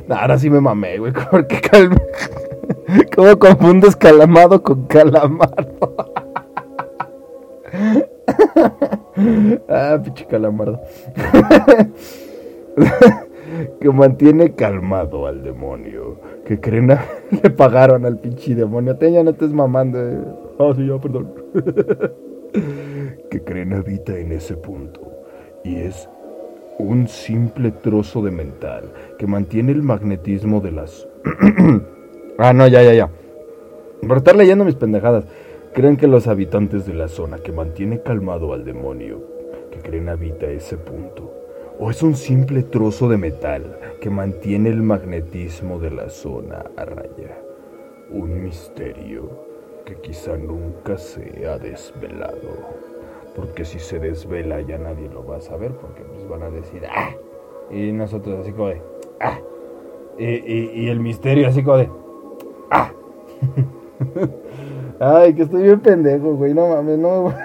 [0.10, 1.14] Ahora sí me mamé, güey.
[3.16, 5.96] ¿Cómo confundes calamado con calamardo?
[9.70, 10.82] ah, pinche calamardo.
[13.80, 16.18] que mantiene calmado al demonio.
[16.46, 17.06] Que creen a...
[17.44, 18.98] le pagaron al pinche demonio.
[18.98, 20.00] Te ya no estés mamando.
[20.00, 20.20] eh.
[20.60, 21.34] Ah, sí, ya, perdón.
[23.30, 25.02] que creen habita en ese punto
[25.64, 26.10] y es
[26.80, 31.08] un simple trozo de mental que mantiene el magnetismo de las...
[32.40, 33.10] Ah, no, ya, ya, ya.
[34.08, 35.26] Por estar leyendo mis pendejadas.
[35.74, 39.22] Creen que los habitantes de la zona que mantiene calmado al demonio,
[39.72, 41.32] que creen habita ese punto,
[41.80, 46.86] o es un simple trozo de metal que mantiene el magnetismo de la zona a
[46.86, 47.38] raya.
[48.12, 49.30] Un misterio
[49.86, 52.84] que quizá nunca se ha desvelado.
[53.36, 57.10] Porque si se desvela ya nadie lo va a saber porque van a decir, ¡ah!
[57.70, 58.82] Y nosotros así como de...
[59.20, 59.40] ¡Ah!
[60.18, 61.90] Y el misterio así como de...
[62.70, 62.92] ¡Ah!
[65.00, 66.54] Ay, que estoy bien pendejo, güey.
[66.54, 67.34] No mames, no.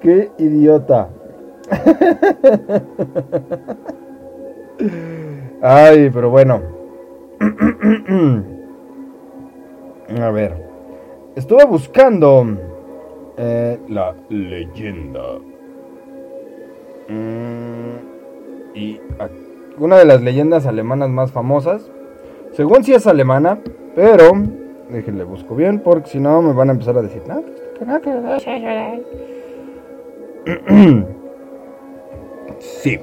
[0.00, 1.10] Qué idiota.
[5.62, 6.60] Ay, pero bueno.
[10.20, 10.65] A ver.
[11.36, 12.46] Estuve buscando
[13.36, 15.38] eh, La leyenda.
[17.08, 18.98] Mm, y
[19.76, 21.90] una de las leyendas alemanas más famosas.
[22.52, 23.58] Según si es alemana,
[23.94, 24.30] pero
[24.88, 27.42] déjenle busco bien porque si no me van a empezar a decir, "No,
[27.78, 28.38] que no, que no".
[32.60, 32.98] Sí.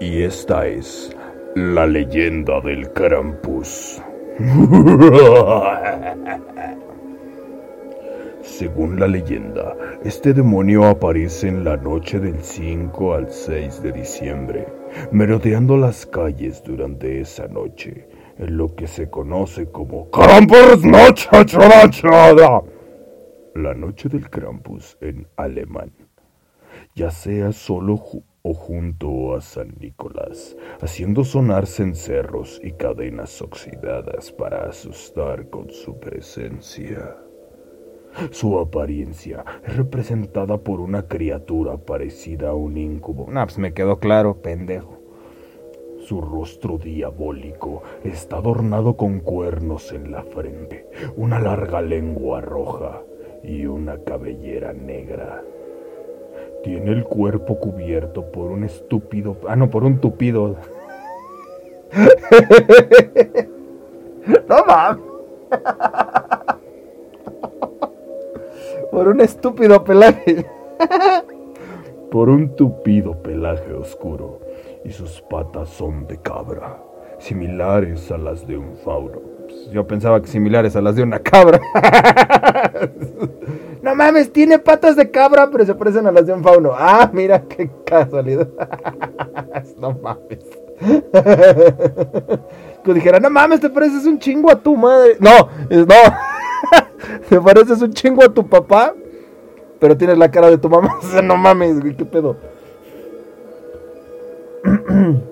[0.00, 1.14] Y esta es
[1.54, 4.00] la leyenda del Krampus.
[8.48, 14.66] Según la leyenda, este demonio aparece en la noche del 5 al 6 de diciembre,
[15.12, 21.28] merodeando las calles durante esa noche, en lo que se conoce como Krampusnacht.
[23.54, 25.92] La noche del Krampus en alemán
[26.94, 28.02] ya sea solo
[28.42, 36.00] o junto a San Nicolás, haciendo sonar cencerros y cadenas oxidadas para asustar con su
[36.00, 37.27] presencia.
[38.30, 43.30] Su apariencia es representada por una criatura parecida a un incubo.
[43.30, 44.98] No, pues me quedó claro, pendejo.
[46.00, 50.86] Su rostro diabólico está adornado con cuernos en la frente,
[51.16, 53.02] una larga lengua roja
[53.42, 55.42] y una cabellera negra.
[56.64, 59.36] Tiene el cuerpo cubierto por un estúpido...
[59.46, 60.56] Ah, no, por un tupido.
[64.48, 65.04] no mames.
[68.90, 70.46] por un estúpido pelaje.
[72.10, 74.40] por un tupido pelaje oscuro
[74.84, 76.78] y sus patas son de cabra,
[77.18, 79.20] similares a las de un fauno.
[79.46, 81.60] Pues Yo pensaba que similares a las de una cabra.
[83.82, 86.72] no mames, tiene patas de cabra, pero se parecen a las de un fauno.
[86.74, 88.48] Ah, mira qué casualidad.
[89.78, 90.44] no mames.
[92.84, 95.16] que dijera, no mames, te pareces un chingo a tu madre.
[95.18, 96.37] No, no.
[97.28, 98.94] te pareces un chingo a tu papá,
[99.78, 100.98] pero tienes la cara de tu mamá.
[101.22, 102.36] No mames, güey, qué pedo.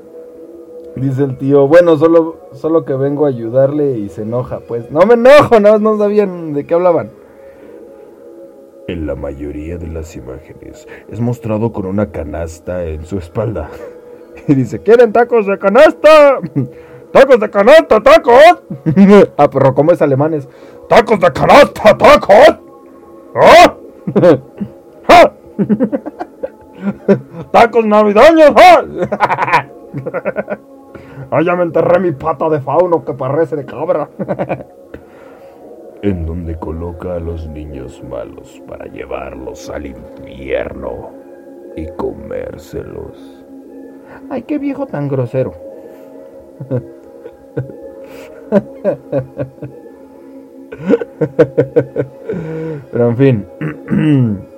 [0.96, 4.60] Dice el tío, bueno, solo, solo que vengo a ayudarle y se enoja.
[4.60, 7.10] Pues no me enojo, no, no sabían de qué hablaban.
[8.88, 13.70] En la mayoría de las imágenes es mostrado con una canasta en su espalda.
[14.48, 16.38] Y dice, ¿quieren tacos de canasta?
[17.16, 18.62] ¡Tacos de canasta, tacos!
[19.38, 20.46] ah, pero como es alemanes.
[20.86, 22.58] ¡Tacos de canasta, tacos!
[23.34, 23.74] ¡Ah!
[25.08, 25.32] ¡Ah!
[27.52, 28.52] ¡Tacos navideños!
[28.54, 29.64] ¡Ah!
[31.30, 34.10] ¡Ah, ya me enterré mi pata de fauno que parece de cabra!
[36.02, 41.12] en donde coloca a los niños malos para llevarlos al infierno
[41.76, 43.42] y comérselos.
[44.28, 45.54] ¡Ay, qué viejo tan grosero!
[52.92, 53.44] Pero en fin.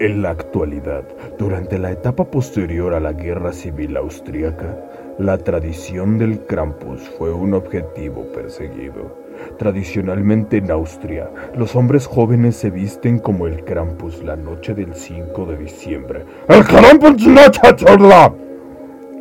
[0.00, 1.02] En la actualidad,
[1.40, 4.76] durante la etapa posterior a la Guerra Civil Austriaca,
[5.18, 9.12] la tradición del Krampus fue un objetivo perseguido.
[9.58, 15.46] Tradicionalmente en Austria, los hombres jóvenes se visten como el Krampus la noche del 5
[15.46, 16.24] de diciembre.
[16.46, 17.16] ¡El Krampus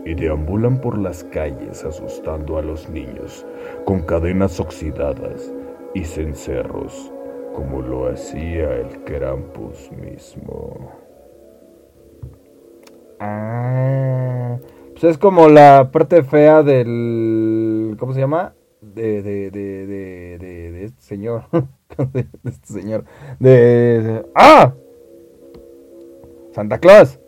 [0.07, 3.45] y deambulan por las calles asustando a los niños
[3.85, 5.53] con cadenas oxidadas
[5.93, 7.11] y cencerros,
[7.53, 10.91] como lo hacía el Krampus mismo.
[13.19, 14.57] Ah,
[14.91, 17.97] pues es como la parte fea del.
[17.99, 18.53] ¿Cómo se llama?
[18.81, 19.87] de, de, de,
[20.37, 21.43] de, de este señor.
[22.13, 23.05] de este señor.
[23.39, 24.73] De, ¡Ah!
[26.51, 27.19] Santa Claus.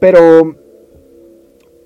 [0.00, 0.54] Pero,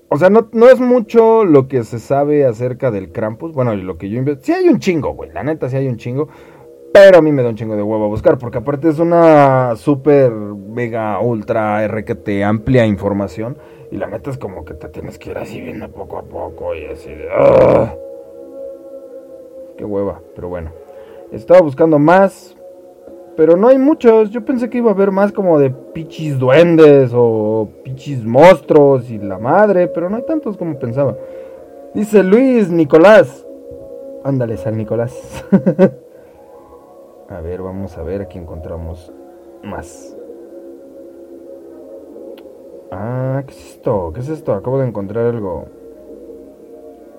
[0.09, 3.53] o sea, no, no, es mucho lo que se sabe acerca del Krampus.
[3.53, 4.57] Bueno, lo que yo investigué.
[4.57, 5.31] Sí hay un chingo, güey.
[5.31, 6.27] La neta, sí hay un chingo.
[6.93, 8.37] Pero a mí me da un chingo de huevo a buscar.
[8.37, 13.57] Porque aparte es una super, mega, ultra, RQT, amplia información.
[13.91, 16.75] Y la neta es como que te tienes que ir así viendo poco a poco.
[16.75, 17.27] Y así de.
[17.33, 17.95] ¡ah!
[19.77, 20.21] Qué hueva.
[20.35, 20.71] Pero bueno.
[21.31, 22.57] Estaba buscando más.
[23.41, 24.29] Pero no hay muchos.
[24.29, 29.17] Yo pensé que iba a haber más como de pichis duendes o pichis monstruos y
[29.17, 29.87] la madre.
[29.87, 31.17] Pero no hay tantos como pensaba.
[31.95, 33.43] Dice Luis Nicolás.
[34.23, 35.43] Ándale, San Nicolás.
[37.29, 39.11] a ver, vamos a ver aquí encontramos
[39.63, 40.15] más.
[42.91, 44.11] Ah, ¿qué es esto?
[44.13, 44.53] ¿Qué es esto?
[44.53, 45.65] Acabo de encontrar algo.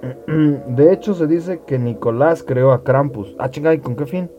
[0.68, 3.34] De hecho, se dice que Nicolás creó a Krampus.
[3.40, 4.30] Ah, chinga, ¿y con qué fin?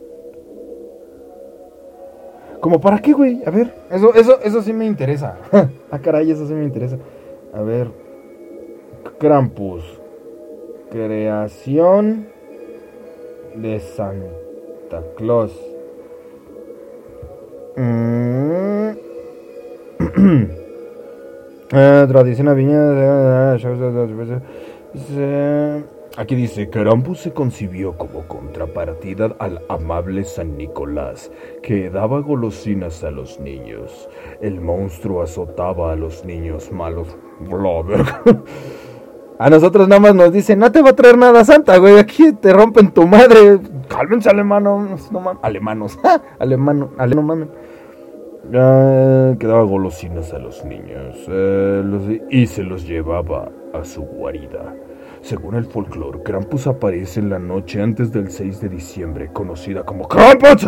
[2.63, 3.41] ¿Como para qué, güey?
[3.45, 5.35] A ver, eso, eso, eso sí me interesa.
[5.91, 6.97] ah, caray, eso sí me interesa.
[7.53, 7.89] A ver.
[9.19, 9.83] Krampus.
[10.89, 12.27] Creación
[13.55, 15.51] de Santa Claus.
[17.75, 18.91] Mm.
[21.73, 23.57] eh, tradición viña.
[26.15, 31.31] Aquí dice, Krampus se concibió como contrapartida al amable San Nicolás,
[31.63, 34.07] que daba golosinas a los niños.
[34.39, 37.17] El monstruo azotaba a los niños malos.
[39.39, 42.31] A nosotros nada más nos dicen, no te va a traer nada santa, güey, aquí
[42.33, 43.59] te rompen tu madre.
[43.89, 45.09] Cálmense, alemanos.
[45.41, 45.99] Alemanos.
[46.39, 46.91] Alemano.
[46.97, 47.47] Ale, no mames.
[48.45, 51.27] Uh, que daba golosinas a los niños.
[51.27, 54.75] Los, y se los llevaba a su guarida.
[55.23, 60.05] Según el folclore, Krampus aparece en la noche antes del 6 de diciembre, conocida como
[60.05, 60.63] Krampus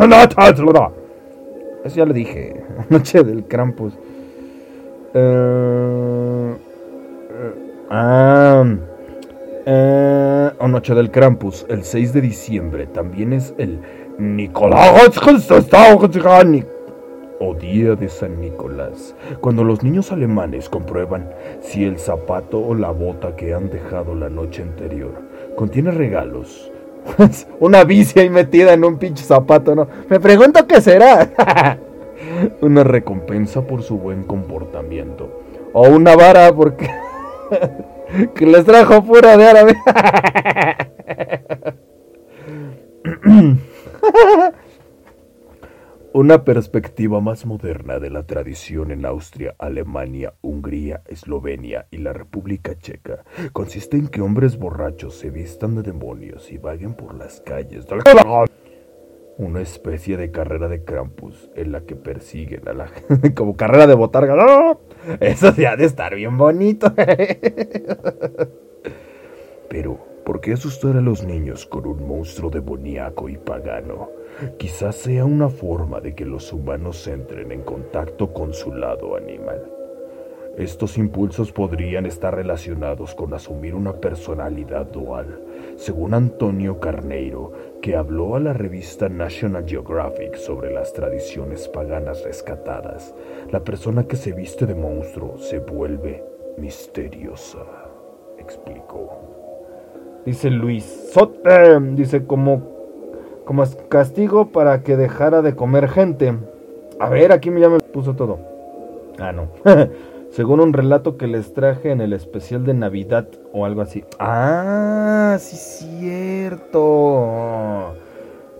[1.84, 3.92] Eso ya le dije, noche del Krampus.
[5.12, 6.54] Uh,
[7.90, 8.78] uh,
[10.58, 13.78] o noche del Krampus, el 6 de diciembre, también es el
[14.18, 15.18] Nicolás
[17.40, 21.30] o Día de San Nicolás, cuando los niños alemanes comprueban
[21.60, 25.12] si el zapato o la bota que han dejado la noche anterior
[25.56, 26.70] contiene regalos.
[27.60, 29.88] Una bici ahí metida en un pinche zapato, ¿no?
[30.08, 31.78] Me pregunto qué será.
[32.60, 35.42] una recompensa por su buen comportamiento.
[35.72, 36.90] O una vara porque...
[38.34, 39.74] que les trajo fuera de árabe.
[46.16, 52.78] Una perspectiva más moderna de la tradición en Austria, Alemania, Hungría, Eslovenia y la República
[52.78, 57.86] Checa consiste en que hombres borrachos se vistan de demonios y vaguen por las calles
[57.86, 58.46] de la...
[59.36, 63.86] Una especie de carrera de Krampus en la que persiguen a la gente como carrera
[63.86, 64.78] de botarga.
[65.20, 66.94] Eso sí ha de estar bien bonito.
[69.68, 74.08] Pero, ¿por qué asustar a los niños con un monstruo demoníaco y pagano?
[74.58, 79.62] Quizás sea una forma de que los humanos entren en contacto con su lado animal.
[80.58, 85.40] Estos impulsos podrían estar relacionados con asumir una personalidad dual,
[85.76, 93.14] según Antonio Carneiro, que habló a la revista National Geographic sobre las tradiciones paganas rescatadas.
[93.50, 96.22] La persona que se viste de monstruo se vuelve
[96.58, 97.64] misteriosa,
[98.38, 100.22] explicó.
[100.26, 102.75] Dice Luis Sote, dice como
[103.46, 106.34] como castigo para que dejara de comer gente.
[106.98, 108.38] A ver, aquí ya me puso todo.
[109.18, 109.48] Ah, no.
[110.30, 114.04] Según un relato que les traje en el especial de Navidad o algo así.
[114.18, 115.56] Ah, sí,
[116.00, 116.74] cierto.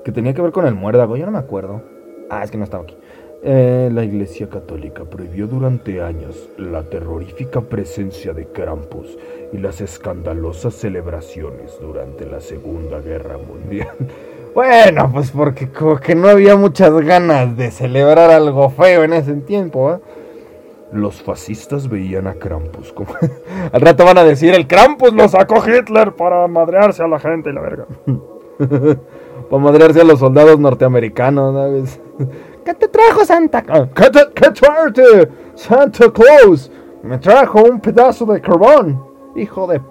[0.04, 1.82] Que tenía que ver con el muérdago, yo no me acuerdo.
[2.30, 2.96] Ah, es que no estaba aquí.
[3.42, 9.18] Eh, la Iglesia Católica prohibió durante años la terrorífica presencia de Krampus
[9.52, 13.88] y las escandalosas celebraciones durante la Segunda Guerra Mundial.
[14.56, 19.34] Bueno, pues porque como que no había muchas ganas de celebrar algo feo en ese
[19.34, 19.98] tiempo, ¿eh?
[20.92, 23.12] Los fascistas veían a Krampus como...
[23.72, 27.50] Al rato van a decir, el Krampus lo sacó Hitler para madrearse a la gente
[27.50, 27.84] y la verga.
[29.50, 32.26] para madrearse a los soldados norteamericanos, ¿no?
[32.64, 33.90] ¿Qué te trajo Santa Claus?
[33.94, 36.72] ¿Qué, te, ¿Qué Santa Claus?
[37.02, 39.04] Me trajo un pedazo de carbón,
[39.34, 39.82] hijo de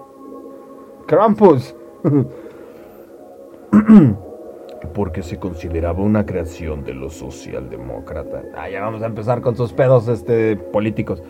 [1.06, 1.72] Krampus.
[4.96, 8.46] porque se consideraba una creación de los socialdemócratas.
[8.56, 11.22] Ah, ya vamos a empezar con sus pedos este, políticos.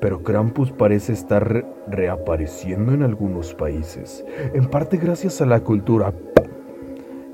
[0.00, 4.24] pero Krampus parece estar reapareciendo en algunos países,
[4.54, 6.12] en parte gracias a la cultura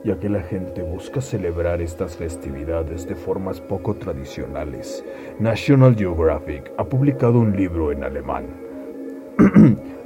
[0.05, 5.05] ya que la gente busca celebrar estas festividades de formas poco tradicionales.
[5.41, 8.45] National Geographic ha publicado un libro en alemán.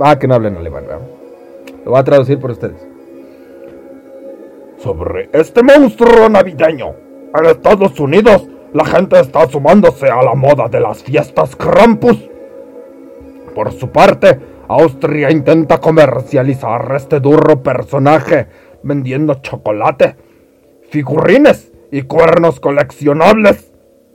[0.00, 0.84] Ah, que no hablen alemán,
[1.84, 2.86] Lo voy a traducir por ustedes.
[4.78, 6.94] Sobre este monstruo navideño.
[7.34, 12.28] En Estados Unidos, la gente está sumándose a la moda de las fiestas Krampus.
[13.54, 18.46] Por su parte, Austria intenta comercializar este duro personaje
[18.82, 20.16] vendiendo chocolate,
[20.90, 23.72] figurines y cuernos coleccionables.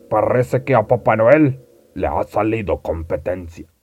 [0.10, 1.60] Parece que a Papá Noel
[1.94, 3.75] le ha salido competencia.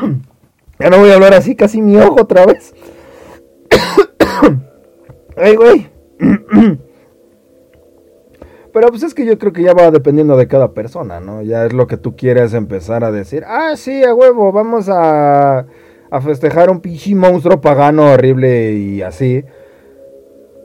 [0.78, 2.72] Ya no voy a hablar así, casi mi ojo otra vez.
[5.36, 5.90] Ay, güey.
[8.72, 11.42] Pero pues es que yo creo que ya va dependiendo de cada persona, ¿no?
[11.42, 13.42] Ya es lo que tú quieres empezar a decir.
[13.44, 15.66] Ah, sí, a huevo, vamos a,
[16.10, 19.44] a festejar un pichi monstruo pagano horrible y así.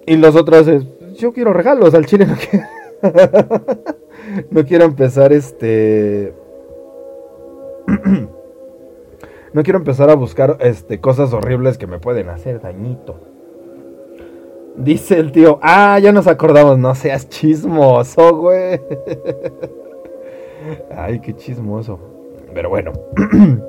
[0.06, 0.84] Y los otros es,
[1.18, 2.68] yo quiero regalos al chile, no quiero,
[4.52, 6.36] no quiero empezar este...
[9.54, 13.20] no quiero empezar a buscar este, cosas horribles que me pueden hacer dañito.
[14.76, 18.82] Dice el tío, ah, ya nos acordamos, no seas chismoso, güey.
[20.96, 22.00] Ay, qué chismoso.
[22.54, 22.92] Pero bueno.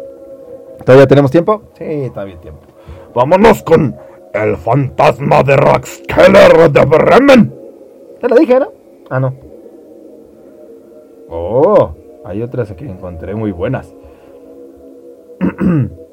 [0.85, 1.63] ¿Todavía tenemos tiempo?
[1.79, 2.61] Sí, todavía tiempo.
[3.15, 3.95] Vámonos con
[4.33, 7.55] el fantasma de Raxkeller de Bremen.
[8.21, 8.73] Te lo dije, ¿no?
[9.11, 9.35] Ah, no.
[11.29, 13.95] Oh, hay otras que encontré muy buenas.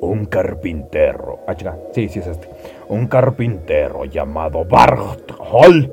[0.00, 1.40] un carpintero.
[1.46, 1.76] Ah, chica.
[1.92, 2.48] Sí, sí es este.
[2.88, 5.92] Un carpintero llamado Bartol.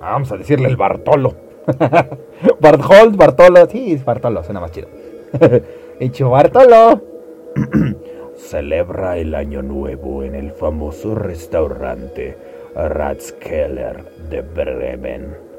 [0.00, 1.34] Vamos a decirle el Bartolo.
[2.60, 3.68] Bartol, Bartolo.
[3.68, 4.88] Sí, Bartolo, suena más chido.
[6.00, 7.02] Hecho Bartolo.
[8.36, 12.36] Celebra el año nuevo en el famoso restaurante
[12.74, 15.51] Ratskeller de Bremen.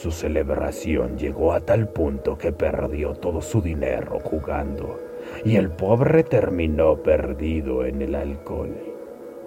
[0.00, 4.98] Su celebración llegó a tal punto que perdió todo su dinero jugando
[5.44, 8.76] y el pobre terminó perdido en el alcohol.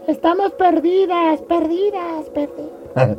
[0.08, 2.70] Estamos perdidas, perdidas, perdidas.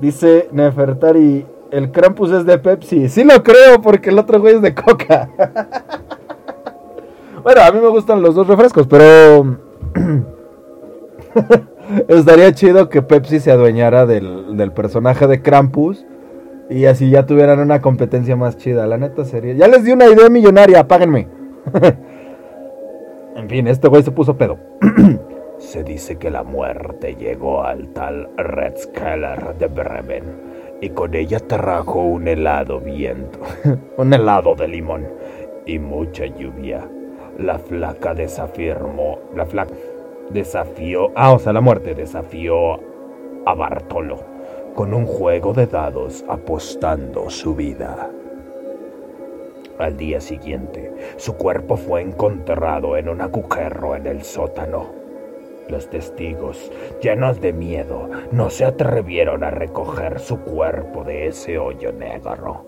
[0.00, 3.08] Dice Nefertari, el Krampus es de Pepsi.
[3.08, 5.30] Sí lo creo porque el otro güey es de Coca.
[7.42, 9.58] bueno, a mí me gustan los dos refrescos, pero...
[12.08, 16.06] Estaría chido que Pepsi se adueñara del, del personaje de Krampus
[16.70, 18.86] y así ya tuvieran una competencia más chida.
[18.86, 19.54] La neta sería.
[19.54, 21.28] Ya les di una idea millonaria, páguenme.
[23.36, 24.58] en fin, este güey se puso pedo.
[25.58, 30.24] se dice que la muerte llegó al tal Red Scalar de Bremen
[30.80, 33.38] y con ella trajo un helado viento,
[33.96, 35.06] un helado de limón
[35.66, 36.88] y mucha lluvia.
[37.38, 39.72] La flaca desafirmó, la flaca
[40.32, 42.80] desafió, ah, la muerte desafió
[43.44, 44.32] a Bartolo
[44.74, 48.10] con un juego de dados apostando su vida.
[49.78, 54.86] Al día siguiente, su cuerpo fue encontrado en un agujero en el sótano.
[55.68, 56.70] Los testigos,
[57.00, 62.66] llenos de miedo, no se atrevieron a recoger su cuerpo de ese hoyo negro.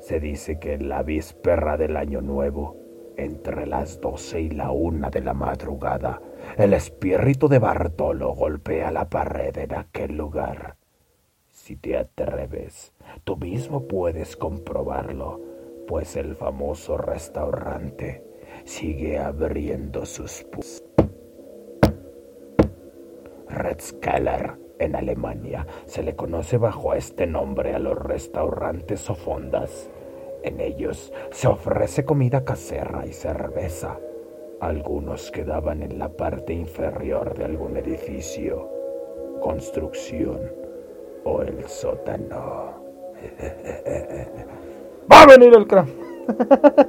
[0.00, 2.76] Se dice que en la víspera del año nuevo,
[3.16, 6.20] entre las doce y la una de la madrugada,
[6.56, 10.76] el espíritu de Bartolo golpea la pared en aquel lugar.
[11.50, 12.92] Si te atreves,
[13.24, 15.52] tú mismo puedes comprobarlo
[15.86, 18.24] pues el famoso restaurante
[18.64, 20.82] sigue abriendo sus puertas.
[23.48, 29.90] Redskeller en Alemania se le conoce bajo este nombre a los restaurantes o fondas.
[30.42, 33.98] En ellos se ofrece comida casera y cerveza.
[34.62, 38.68] Algunos quedaban en la parte inferior de algún edificio,
[39.42, 40.38] construcción
[41.24, 42.74] o el sótano.
[45.12, 45.88] ¡Va a venir el crack!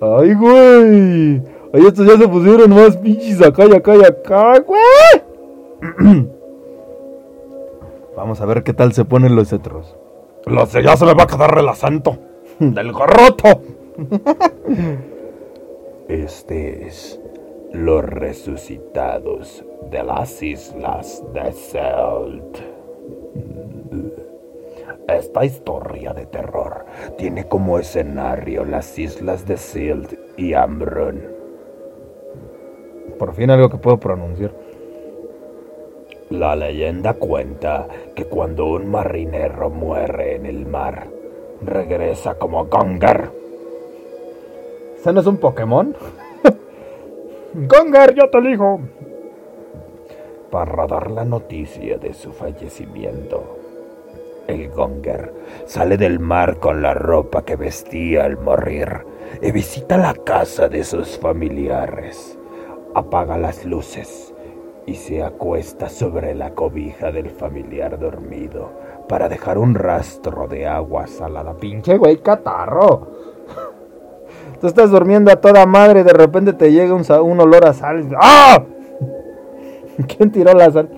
[0.00, 1.42] ¡Ay, güey!
[1.74, 4.80] Ay, estos ya se pusieron más pinches acá y acá y acá, güey.
[8.16, 9.98] Vamos a ver qué tal se ponen los cetros.
[10.46, 12.16] Los ya se me va a quedar relazando.
[12.58, 13.60] Del gorroto.
[16.10, 17.20] Este es
[17.72, 22.58] los resucitados de las islas de Selt.
[25.06, 26.84] Esta historia de terror
[27.16, 31.22] tiene como escenario las islas de Silt y Ambrun.
[33.16, 34.50] Por fin algo que puedo pronunciar.
[36.30, 37.86] La leyenda cuenta
[38.16, 41.06] que cuando un marinero muere en el mar,
[41.62, 43.39] regresa como Gonger.
[45.00, 45.96] ¿Ese no es un Pokémon?
[47.54, 48.80] Gonger, yo te elijo.
[50.50, 53.56] Para dar la noticia de su fallecimiento.
[54.46, 55.32] El Gonger
[55.64, 59.06] sale del mar con la ropa que vestía al morir
[59.40, 62.38] y visita la casa de sus familiares.
[62.94, 64.34] Apaga las luces
[64.84, 68.70] y se acuesta sobre la cobija del familiar dormido
[69.08, 71.54] para dejar un rastro de agua salada.
[71.54, 73.29] Pinche güey catarro.
[74.60, 77.72] Tú estás durmiendo a toda madre y de repente te llega un, un olor a
[77.72, 78.08] sal.
[78.20, 78.62] ¡Ah!
[80.06, 80.88] ¿Quién tiró la sal?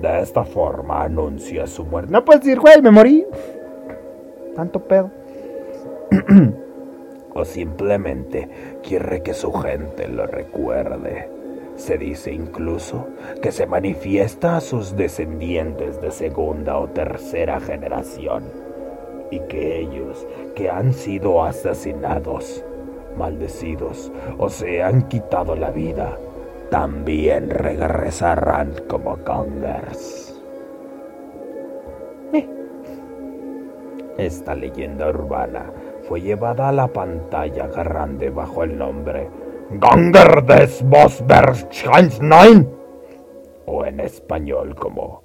[0.00, 2.10] De esta forma anuncia su muerte.
[2.10, 3.26] No puedes decir, güey, me morí.
[4.56, 5.10] Tanto pedo.
[7.34, 8.48] o simplemente
[8.82, 11.28] quiere que su gente lo recuerde.
[11.76, 13.06] Se dice incluso
[13.40, 18.44] que se manifiesta a sus descendientes de segunda o tercera generación
[19.30, 20.26] y que ellos
[20.56, 22.64] que han sido asesinados,
[23.18, 26.16] maldecidos o se han quitado la vida,
[26.70, 30.40] también regresarán como Gongers.
[34.16, 35.70] Esta leyenda urbana
[36.08, 39.30] fue llevada a la pantalla grande bajo el nombre
[39.70, 42.68] Gonger des Bosbergschanznein
[43.66, 45.22] o en español como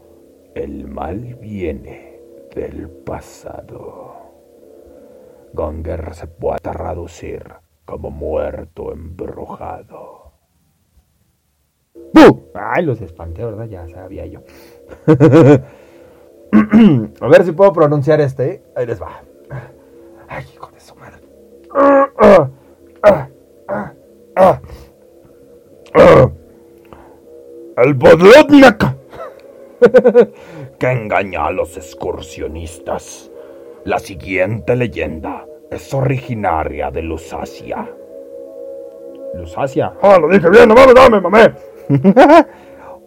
[0.54, 2.20] El mal viene
[2.54, 4.14] del pasado.
[5.54, 10.34] Gonger se puede traducir como muerto embrujado.
[12.14, 12.52] ¡Bu!
[12.54, 13.66] Ay, los espanté, ¿verdad?
[13.66, 14.42] Ya sabía yo.
[17.22, 18.50] A ver si puedo pronunciar este.
[18.50, 18.64] ¿eh?
[18.76, 19.22] Ahí les va.
[20.28, 21.24] Ay, hijo de su madre.
[27.76, 28.96] El Bodlotnak
[30.80, 33.32] que engaña a los excursionistas.
[33.84, 37.88] La siguiente leyenda es originaria de Lusacia.
[39.36, 39.94] Lusacia.
[40.02, 40.70] ¡Ah, lo dije bien!
[40.70, 41.54] ¡No mames, dame, mamé!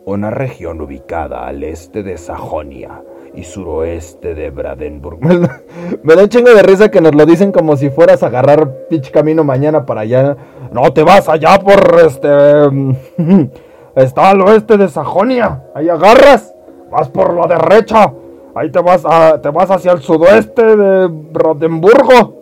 [0.05, 3.03] Una región ubicada al este de Sajonia
[3.35, 5.19] y suroeste de Brandenburg.
[5.21, 8.87] Me, da- un chingo de risa que nos lo dicen como si fueras a agarrar
[8.89, 10.37] pinche camino mañana para allá.
[10.73, 12.29] No te vas allá por este.
[13.97, 15.65] Está al oeste de Sajonia.
[15.75, 16.55] Ahí agarras.
[16.91, 18.13] Vas por la derecha.
[18.55, 22.36] Ahí te vas, a, te vas hacia el sudoeste de Brandenburgo.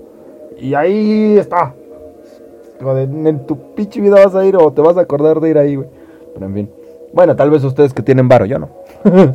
[0.59, 1.75] Y ahí está.
[2.81, 5.77] En tu pinche vida vas a ir o te vas a acordar de ir ahí,
[5.77, 5.89] güey.
[6.35, 6.71] Pero en fin.
[7.13, 8.69] Bueno, tal vez ustedes que tienen varo, yo no.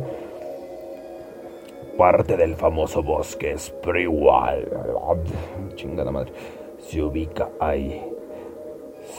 [1.96, 4.68] Parte del famoso bosque Spriwal.
[5.74, 6.32] Chingada madre.
[6.78, 8.02] Se ubica ahí.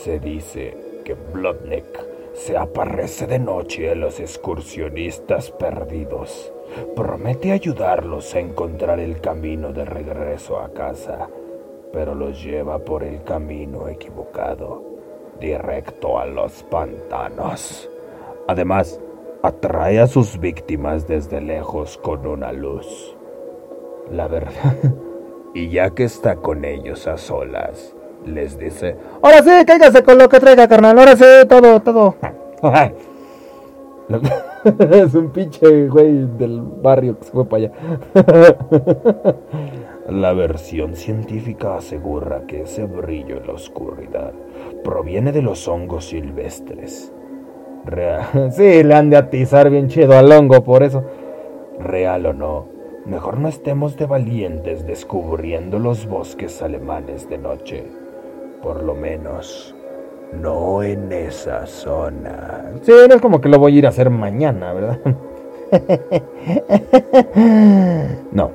[0.02, 6.52] Se dice que Blotnik se aparece de noche a los excursionistas perdidos.
[6.96, 11.28] Promete ayudarlos a encontrar el camino de regreso a casa,
[11.92, 14.82] pero los lleva por el camino equivocado,
[15.40, 17.88] directo a los pantanos.
[18.48, 19.00] Además,
[19.42, 23.16] atrae a sus víctimas desde lejos con una luz.
[24.10, 24.76] La verdad.
[25.54, 30.28] y ya que está con ellos a solas, les dice, Ahora sí, cáigase con lo
[30.28, 30.98] que traiga, carnal.
[30.98, 32.14] Ahora sí, todo, todo.
[34.90, 37.72] es un pinche güey del barrio que se fue para allá.
[40.12, 44.34] La versión científica asegura que ese brillo en la oscuridad
[44.84, 47.10] proviene de los hongos silvestres.
[47.86, 51.02] Real, sí, le han de atizar bien chido al hongo, por eso.
[51.78, 52.66] real o no,
[53.06, 57.86] mejor no estemos de valientes descubriendo los bosques alemanes de noche.
[58.62, 59.74] Por lo menos,
[60.38, 62.70] no en esa zona.
[62.82, 64.98] Sí, no es como que lo voy a ir a hacer mañana, ¿verdad?
[68.30, 68.50] no.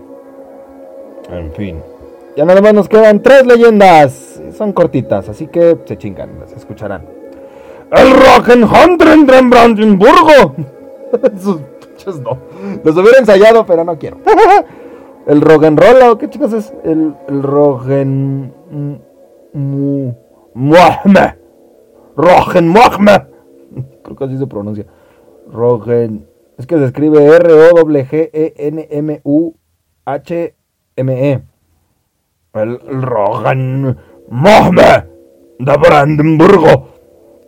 [1.32, 1.82] en fin.
[2.36, 4.40] Ya nada más nos quedan tres leyendas.
[4.56, 7.06] Son cortitas, así que se chingan, las escucharán.
[7.90, 10.54] ¡El Rock'n'Hundred de Brandenburgo!
[11.38, 12.38] Sus pinches no.
[12.84, 14.18] Los hubiera ensayado, pero no quiero.
[15.26, 15.42] el
[16.08, 16.72] ¿o qué chicos es?
[16.84, 18.52] El, el Rogen.
[19.52, 20.12] Mu.
[20.54, 21.36] ¡Muahme!
[22.16, 23.26] ¡Rogenmuahme!
[24.02, 24.86] Creo que así se pronuncia.
[25.50, 26.26] Rogen.
[26.58, 27.38] Es que se escribe E
[31.00, 31.42] R-O-G-E-N-M-U-H-M-E.
[32.52, 33.96] El Rogenmuahme
[35.58, 36.88] de Brandenburgo.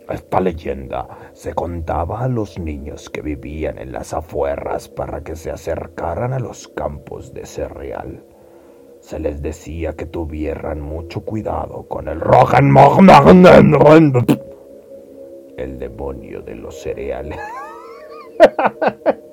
[0.09, 5.51] Esta leyenda se contaba a los niños que vivían en las afueras para que se
[5.51, 8.25] acercaran a los campos de cereal.
[8.99, 13.13] Se les decía que tuvieran mucho cuidado con el Rogenmuahme.
[15.57, 17.39] el demonio de los cereales.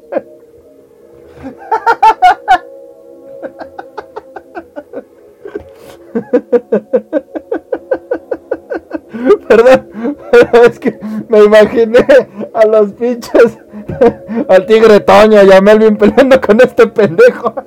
[9.49, 10.17] Perdón,
[10.65, 10.99] es que
[11.29, 12.07] me imaginé
[12.55, 13.59] a los pinches,
[14.49, 17.53] al tigre Toño y a Melvin peleando con este pendejo.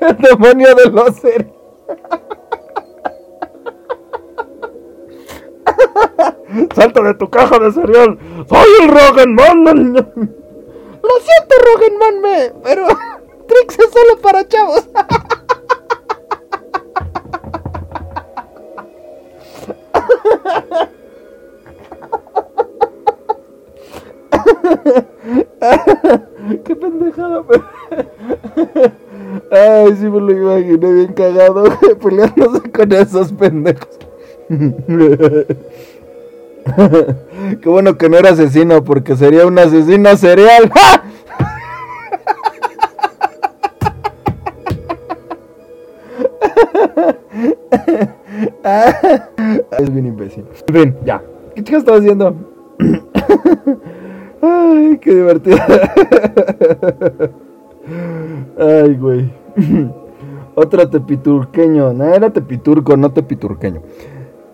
[0.00, 1.58] El demonio de los cereales.
[6.74, 8.18] Salta de tu caja de cereal.
[8.48, 9.94] Soy el Rogenman.
[9.94, 12.52] Lo siento, Rogenman, me...
[12.62, 12.86] pero
[13.46, 14.88] Trix es solo para chavos.
[26.64, 27.42] Qué pendejada.
[29.50, 31.64] Ay, sí me lo imaginé bien cagado,
[32.02, 33.98] peleándose con esos pendejos.
[37.60, 40.70] Qué bueno que no era asesino, porque sería un asesino serial.
[49.78, 50.44] es bien imbécil.
[50.68, 51.22] En fin, ya.
[51.54, 52.34] ¿Qué chicas estaba haciendo?
[54.42, 55.58] Ay, qué divertido.
[58.58, 59.30] Ay, güey.
[60.54, 61.92] Otro tepiturqueño.
[61.92, 63.82] No, era tepiturco, no tepiturqueño.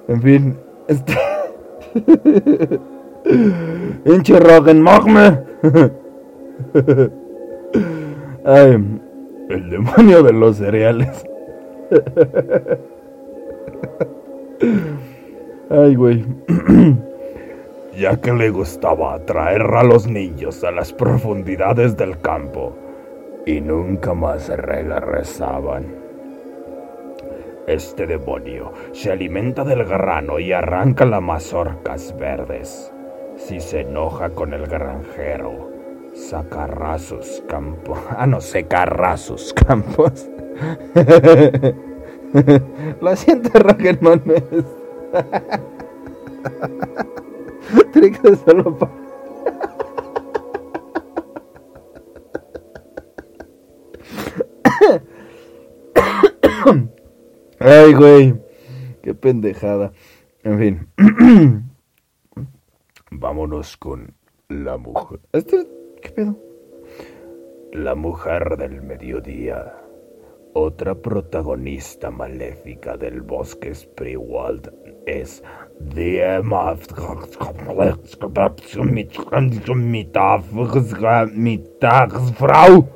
[0.09, 0.57] En fin,
[0.89, 1.15] este.
[4.05, 4.39] Hinche
[4.75, 5.41] Magme.
[8.45, 9.01] Ay,
[9.49, 11.25] el demonio de los cereales.
[15.71, 16.25] Ay, güey.
[17.97, 22.77] Ya que le gustaba atraer a los niños a las profundidades del campo
[23.47, 25.95] y nunca más regresaban.
[27.69, 32.93] Este demonio se alimenta del grano y arranca las mazorcas verdes.
[33.37, 35.71] Si se enoja con el granjero,
[36.15, 37.99] sacará sus campos.
[38.11, 40.29] Ah, no, secará sus campos.
[43.01, 43.51] Lo siento,
[44.01, 44.43] Mames.
[47.93, 48.77] Tiene que solo.
[57.61, 58.35] Ay, güey.
[59.03, 59.93] Qué pendejada.
[60.43, 60.89] En fin.
[63.13, 64.13] Vámonos con
[64.49, 65.21] la mujer.
[65.33, 65.69] ¿Este
[66.03, 66.37] qué pedo?
[67.73, 69.84] La mujer del mediodía.
[70.57, 74.73] Otra protagonista maléfica del bosque Spreewald
[75.05, 75.43] es
[81.35, 82.89] Mittagsfrau.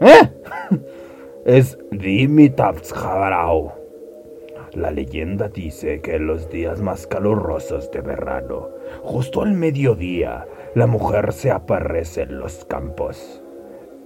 [0.00, 0.32] ¿Eh?
[1.44, 3.72] Es Die Mittagsfrau.
[4.72, 8.70] La leyenda dice que en los días más calurosos de verano,
[9.02, 13.42] justo al mediodía, la mujer se aparece en los campos.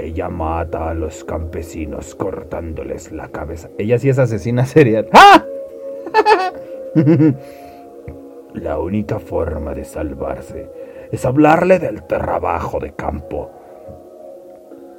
[0.03, 3.71] Ella mata a los campesinos cortándoles la cabeza.
[3.79, 5.09] Ella sí es asesina serial.
[5.13, 5.45] ¡Ah!
[8.55, 10.69] La única forma de salvarse
[11.13, 13.51] es hablarle del trabajo de campo.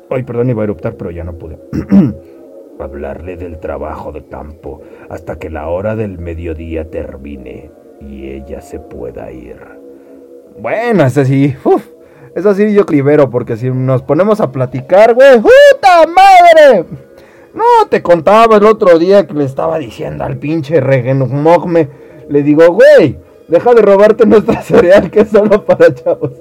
[0.10, 1.60] Ay, perdón, iba a eruptar, pero ya no pude.
[2.80, 8.80] hablarle del trabajo de campo hasta que la hora del mediodía termine y ella se
[8.80, 9.60] pueda ir.
[10.58, 11.93] Bueno, ese sí, uf,
[12.36, 16.86] eso sí yo clivero, porque si nos ponemos a platicar, güey, ¡puta madre!
[17.54, 21.90] No, te contaba el otro día que le estaba diciendo al pinche Regenmogme,
[22.28, 26.32] le digo, güey, deja de robarte nuestra cereal que es solo para chavos.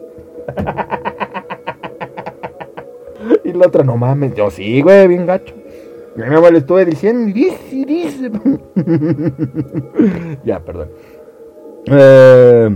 [3.44, 5.54] y la otra, no mames, yo sí, güey, bien gacho.
[6.16, 8.30] Nada más le estuve diciendo, dice, dice.
[10.44, 10.88] ya, perdón.
[11.86, 12.70] Eh,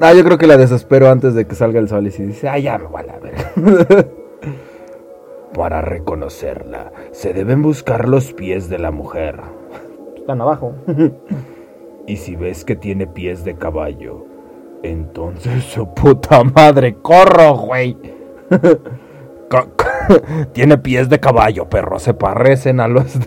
[0.00, 2.48] ah, yo creo que la desespero antes de que salga el sol y si dice,
[2.48, 3.34] ah, ya me voy a la ver.
[5.54, 9.40] Para reconocerla, se deben buscar los pies de la mujer.
[10.16, 10.74] Están abajo.
[12.06, 14.26] y si ves que tiene pies de caballo,
[14.82, 17.96] entonces su puta madre, corro, güey.
[20.52, 21.98] Tiene pies de caballo, perro.
[21.98, 23.18] Se parecen a los.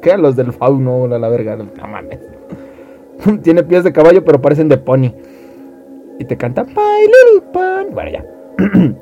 [0.00, 0.12] ¿Qué?
[0.12, 1.56] A los del fauno, la, la verga.
[1.56, 2.20] No mames.
[3.42, 5.12] Tiene pies de caballo, pero parecen de pony.
[6.18, 7.92] Y te canta My Little Pony.
[7.92, 8.24] Bueno, ya.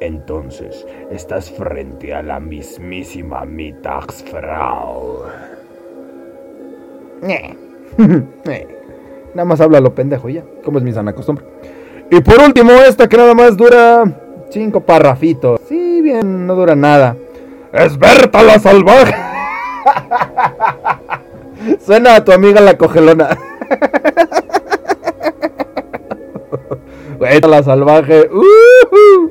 [0.00, 5.22] Entonces, estás frente a la mismísima Mittagsfrau.
[9.34, 10.42] nada más habla lo pendejo ya.
[10.64, 11.44] Como es mi sana costumbre.
[12.10, 14.04] Y por último, esta que nada más dura
[14.50, 15.60] cinco parrafitos.
[15.68, 17.16] Sí, bien, no dura nada.
[17.72, 19.14] ¡Es Berta la salvaje!
[21.84, 23.38] Suena a tu amiga la cogelona.
[27.18, 28.28] Güey, la salvaje.
[28.32, 29.30] Uh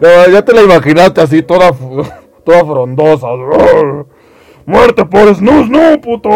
[0.00, 1.70] No, ya te la imaginaste así, toda,
[2.44, 3.28] toda frondosa.
[4.66, 6.30] ¡Muerte por snus, no, puto!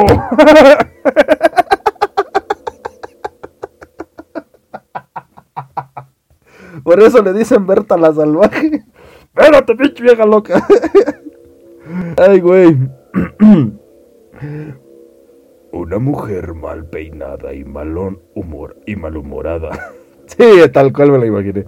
[6.83, 8.85] Por eso le dicen Berta la salvaje.
[9.35, 10.67] Espérate, pinche vieja loca.
[12.17, 12.77] Ay, güey.
[15.79, 19.71] Una mujer mal peinada y malón humor y malhumorada.
[20.27, 21.65] Sí, tal cual me la imaginé.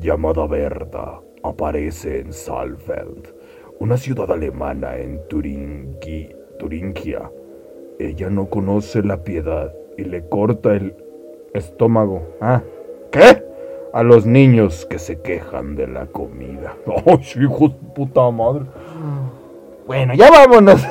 [0.00, 3.34] Llamada Berta aparece en Saalfeld,
[3.80, 7.30] una ciudad alemana en Turingi, Turingia.
[7.98, 10.94] Ella no conoce la piedad y le corta el
[11.52, 12.22] estómago.
[12.40, 12.62] Ah,
[13.10, 13.42] ¿qué?
[13.92, 16.76] A los niños que se quejan de la comida.
[16.86, 18.64] ¡Ay, hijo de puta madre!
[19.86, 20.82] Bueno, ya vámonos.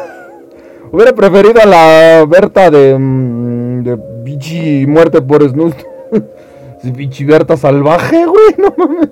[0.91, 2.97] Hubiera preferido a la Berta de.
[2.97, 5.73] mm, de bichi muerte por snus.
[6.81, 9.09] Sí, bichi Berta salvaje, güey, no mames.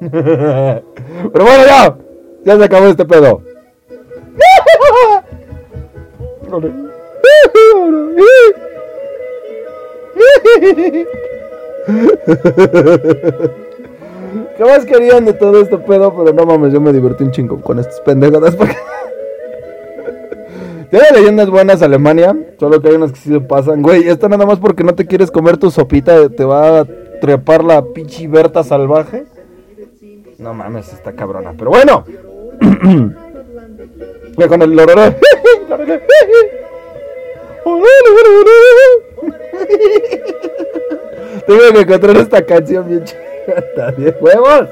[1.32, 1.96] Pero bueno, ya.
[2.44, 3.42] Ya se acabó este pedo.
[14.56, 16.14] ¿Qué más querían de todo este pedo?
[16.16, 18.76] Pero no mames, yo me divertí un chingo con estas pendejadas porque...
[20.90, 23.82] Tiene leyendas buenas Alemania, solo que hay unas que sí se pasan.
[23.82, 26.86] Güey, esto nada más porque no te quieres comer tu sopita, te va a
[27.20, 29.26] trepar la pinche Berta salvaje.
[30.38, 31.52] No mames, está cabrona.
[31.58, 32.04] Pero bueno.
[34.48, 35.16] Con el lororé.
[41.46, 43.27] Tengo que encontrar esta canción bien chingada,
[43.96, 44.68] bien huevos.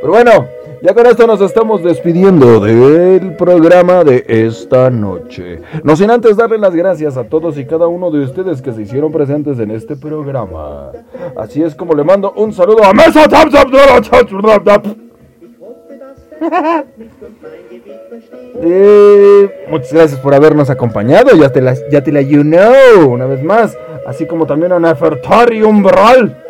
[0.00, 0.48] Pero bueno,
[0.82, 5.60] ya con esto nos estamos despidiendo del programa de esta noche.
[5.82, 8.82] No sin antes darle las gracias a todos y cada uno de ustedes que se
[8.82, 10.92] hicieron presentes en este programa.
[11.36, 13.24] Así es como le mando un saludo a Mesa.
[18.60, 21.34] Eh, muchas gracias por habernos acompañado.
[21.34, 23.74] Ya te la, ya te la you know, una vez más.
[24.06, 26.43] Así como también a Nefertari Umbral.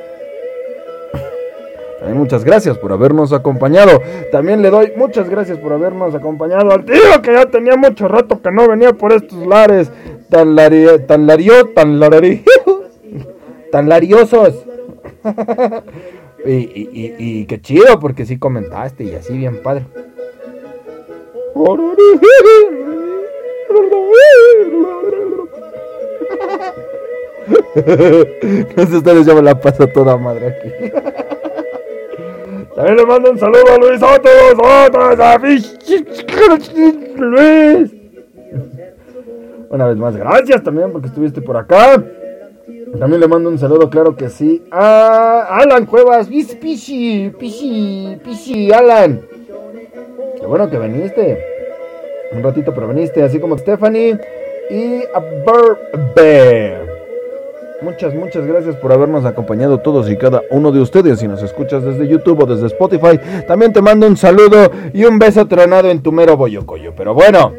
[2.13, 4.03] Muchas gracias por habernos acompañado.
[4.31, 8.41] También le doy muchas gracias por habernos acompañado al tío que ya tenía mucho rato
[8.43, 9.91] que no venía por estos lares
[10.29, 12.01] tan lari, tan lario, tan
[13.89, 14.65] lariosos.
[16.45, 19.87] y, y, qué chido porque sí comentaste y así bien padre.
[28.77, 30.69] No sé ya me la paso toda madre aquí.
[32.75, 35.39] También le mando un saludo a Luis Soto, Soto, a
[37.17, 37.95] Luis.
[39.71, 42.03] Una vez más, gracias también porque estuviste por acá.
[42.99, 46.29] También le mando un saludo, claro que sí, a Alan Cuevas,
[48.73, 49.23] Alan.
[50.39, 51.45] Qué bueno que viniste.
[52.33, 54.19] Un ratito, pero viniste, así como Stephanie
[54.71, 56.94] y a.
[57.85, 61.19] Muchas, muchas gracias por habernos acompañado todos y cada uno de ustedes.
[61.19, 65.19] Si nos escuchas desde YouTube o desde Spotify, también te mando un saludo y un
[65.19, 66.95] beso tronado en tu mero boyocoyo.
[66.97, 67.53] Pero bueno,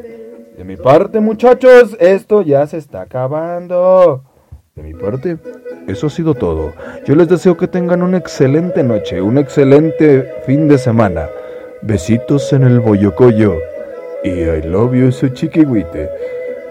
[0.58, 4.24] de mi parte, muchachos, esto ya se está acabando.
[4.74, 5.38] De mi parte,
[5.88, 6.74] eso ha sido todo.
[7.06, 11.30] Yo les deseo que tengan una excelente noche, un excelente fin de semana.
[11.84, 13.58] Besitos en el boyocoyo.
[14.24, 16.10] Y I love you, su chiquihuite.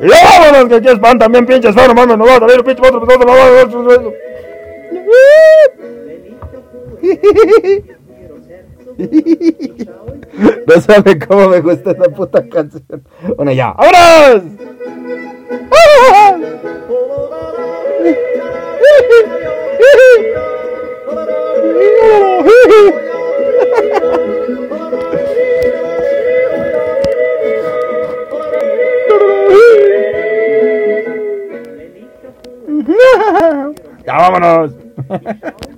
[0.00, 2.64] ¡Y ya vámonos, que aquí es pan también, pinches faro, mames, no va a salir
[2.64, 4.12] pinche otro, otro, otro, otro,
[10.66, 13.04] No sabe cómo me gusta esa puta canción.
[13.36, 14.42] Bueno, ya, ¡vámonos!
[34.06, 34.72] Ya vámonos.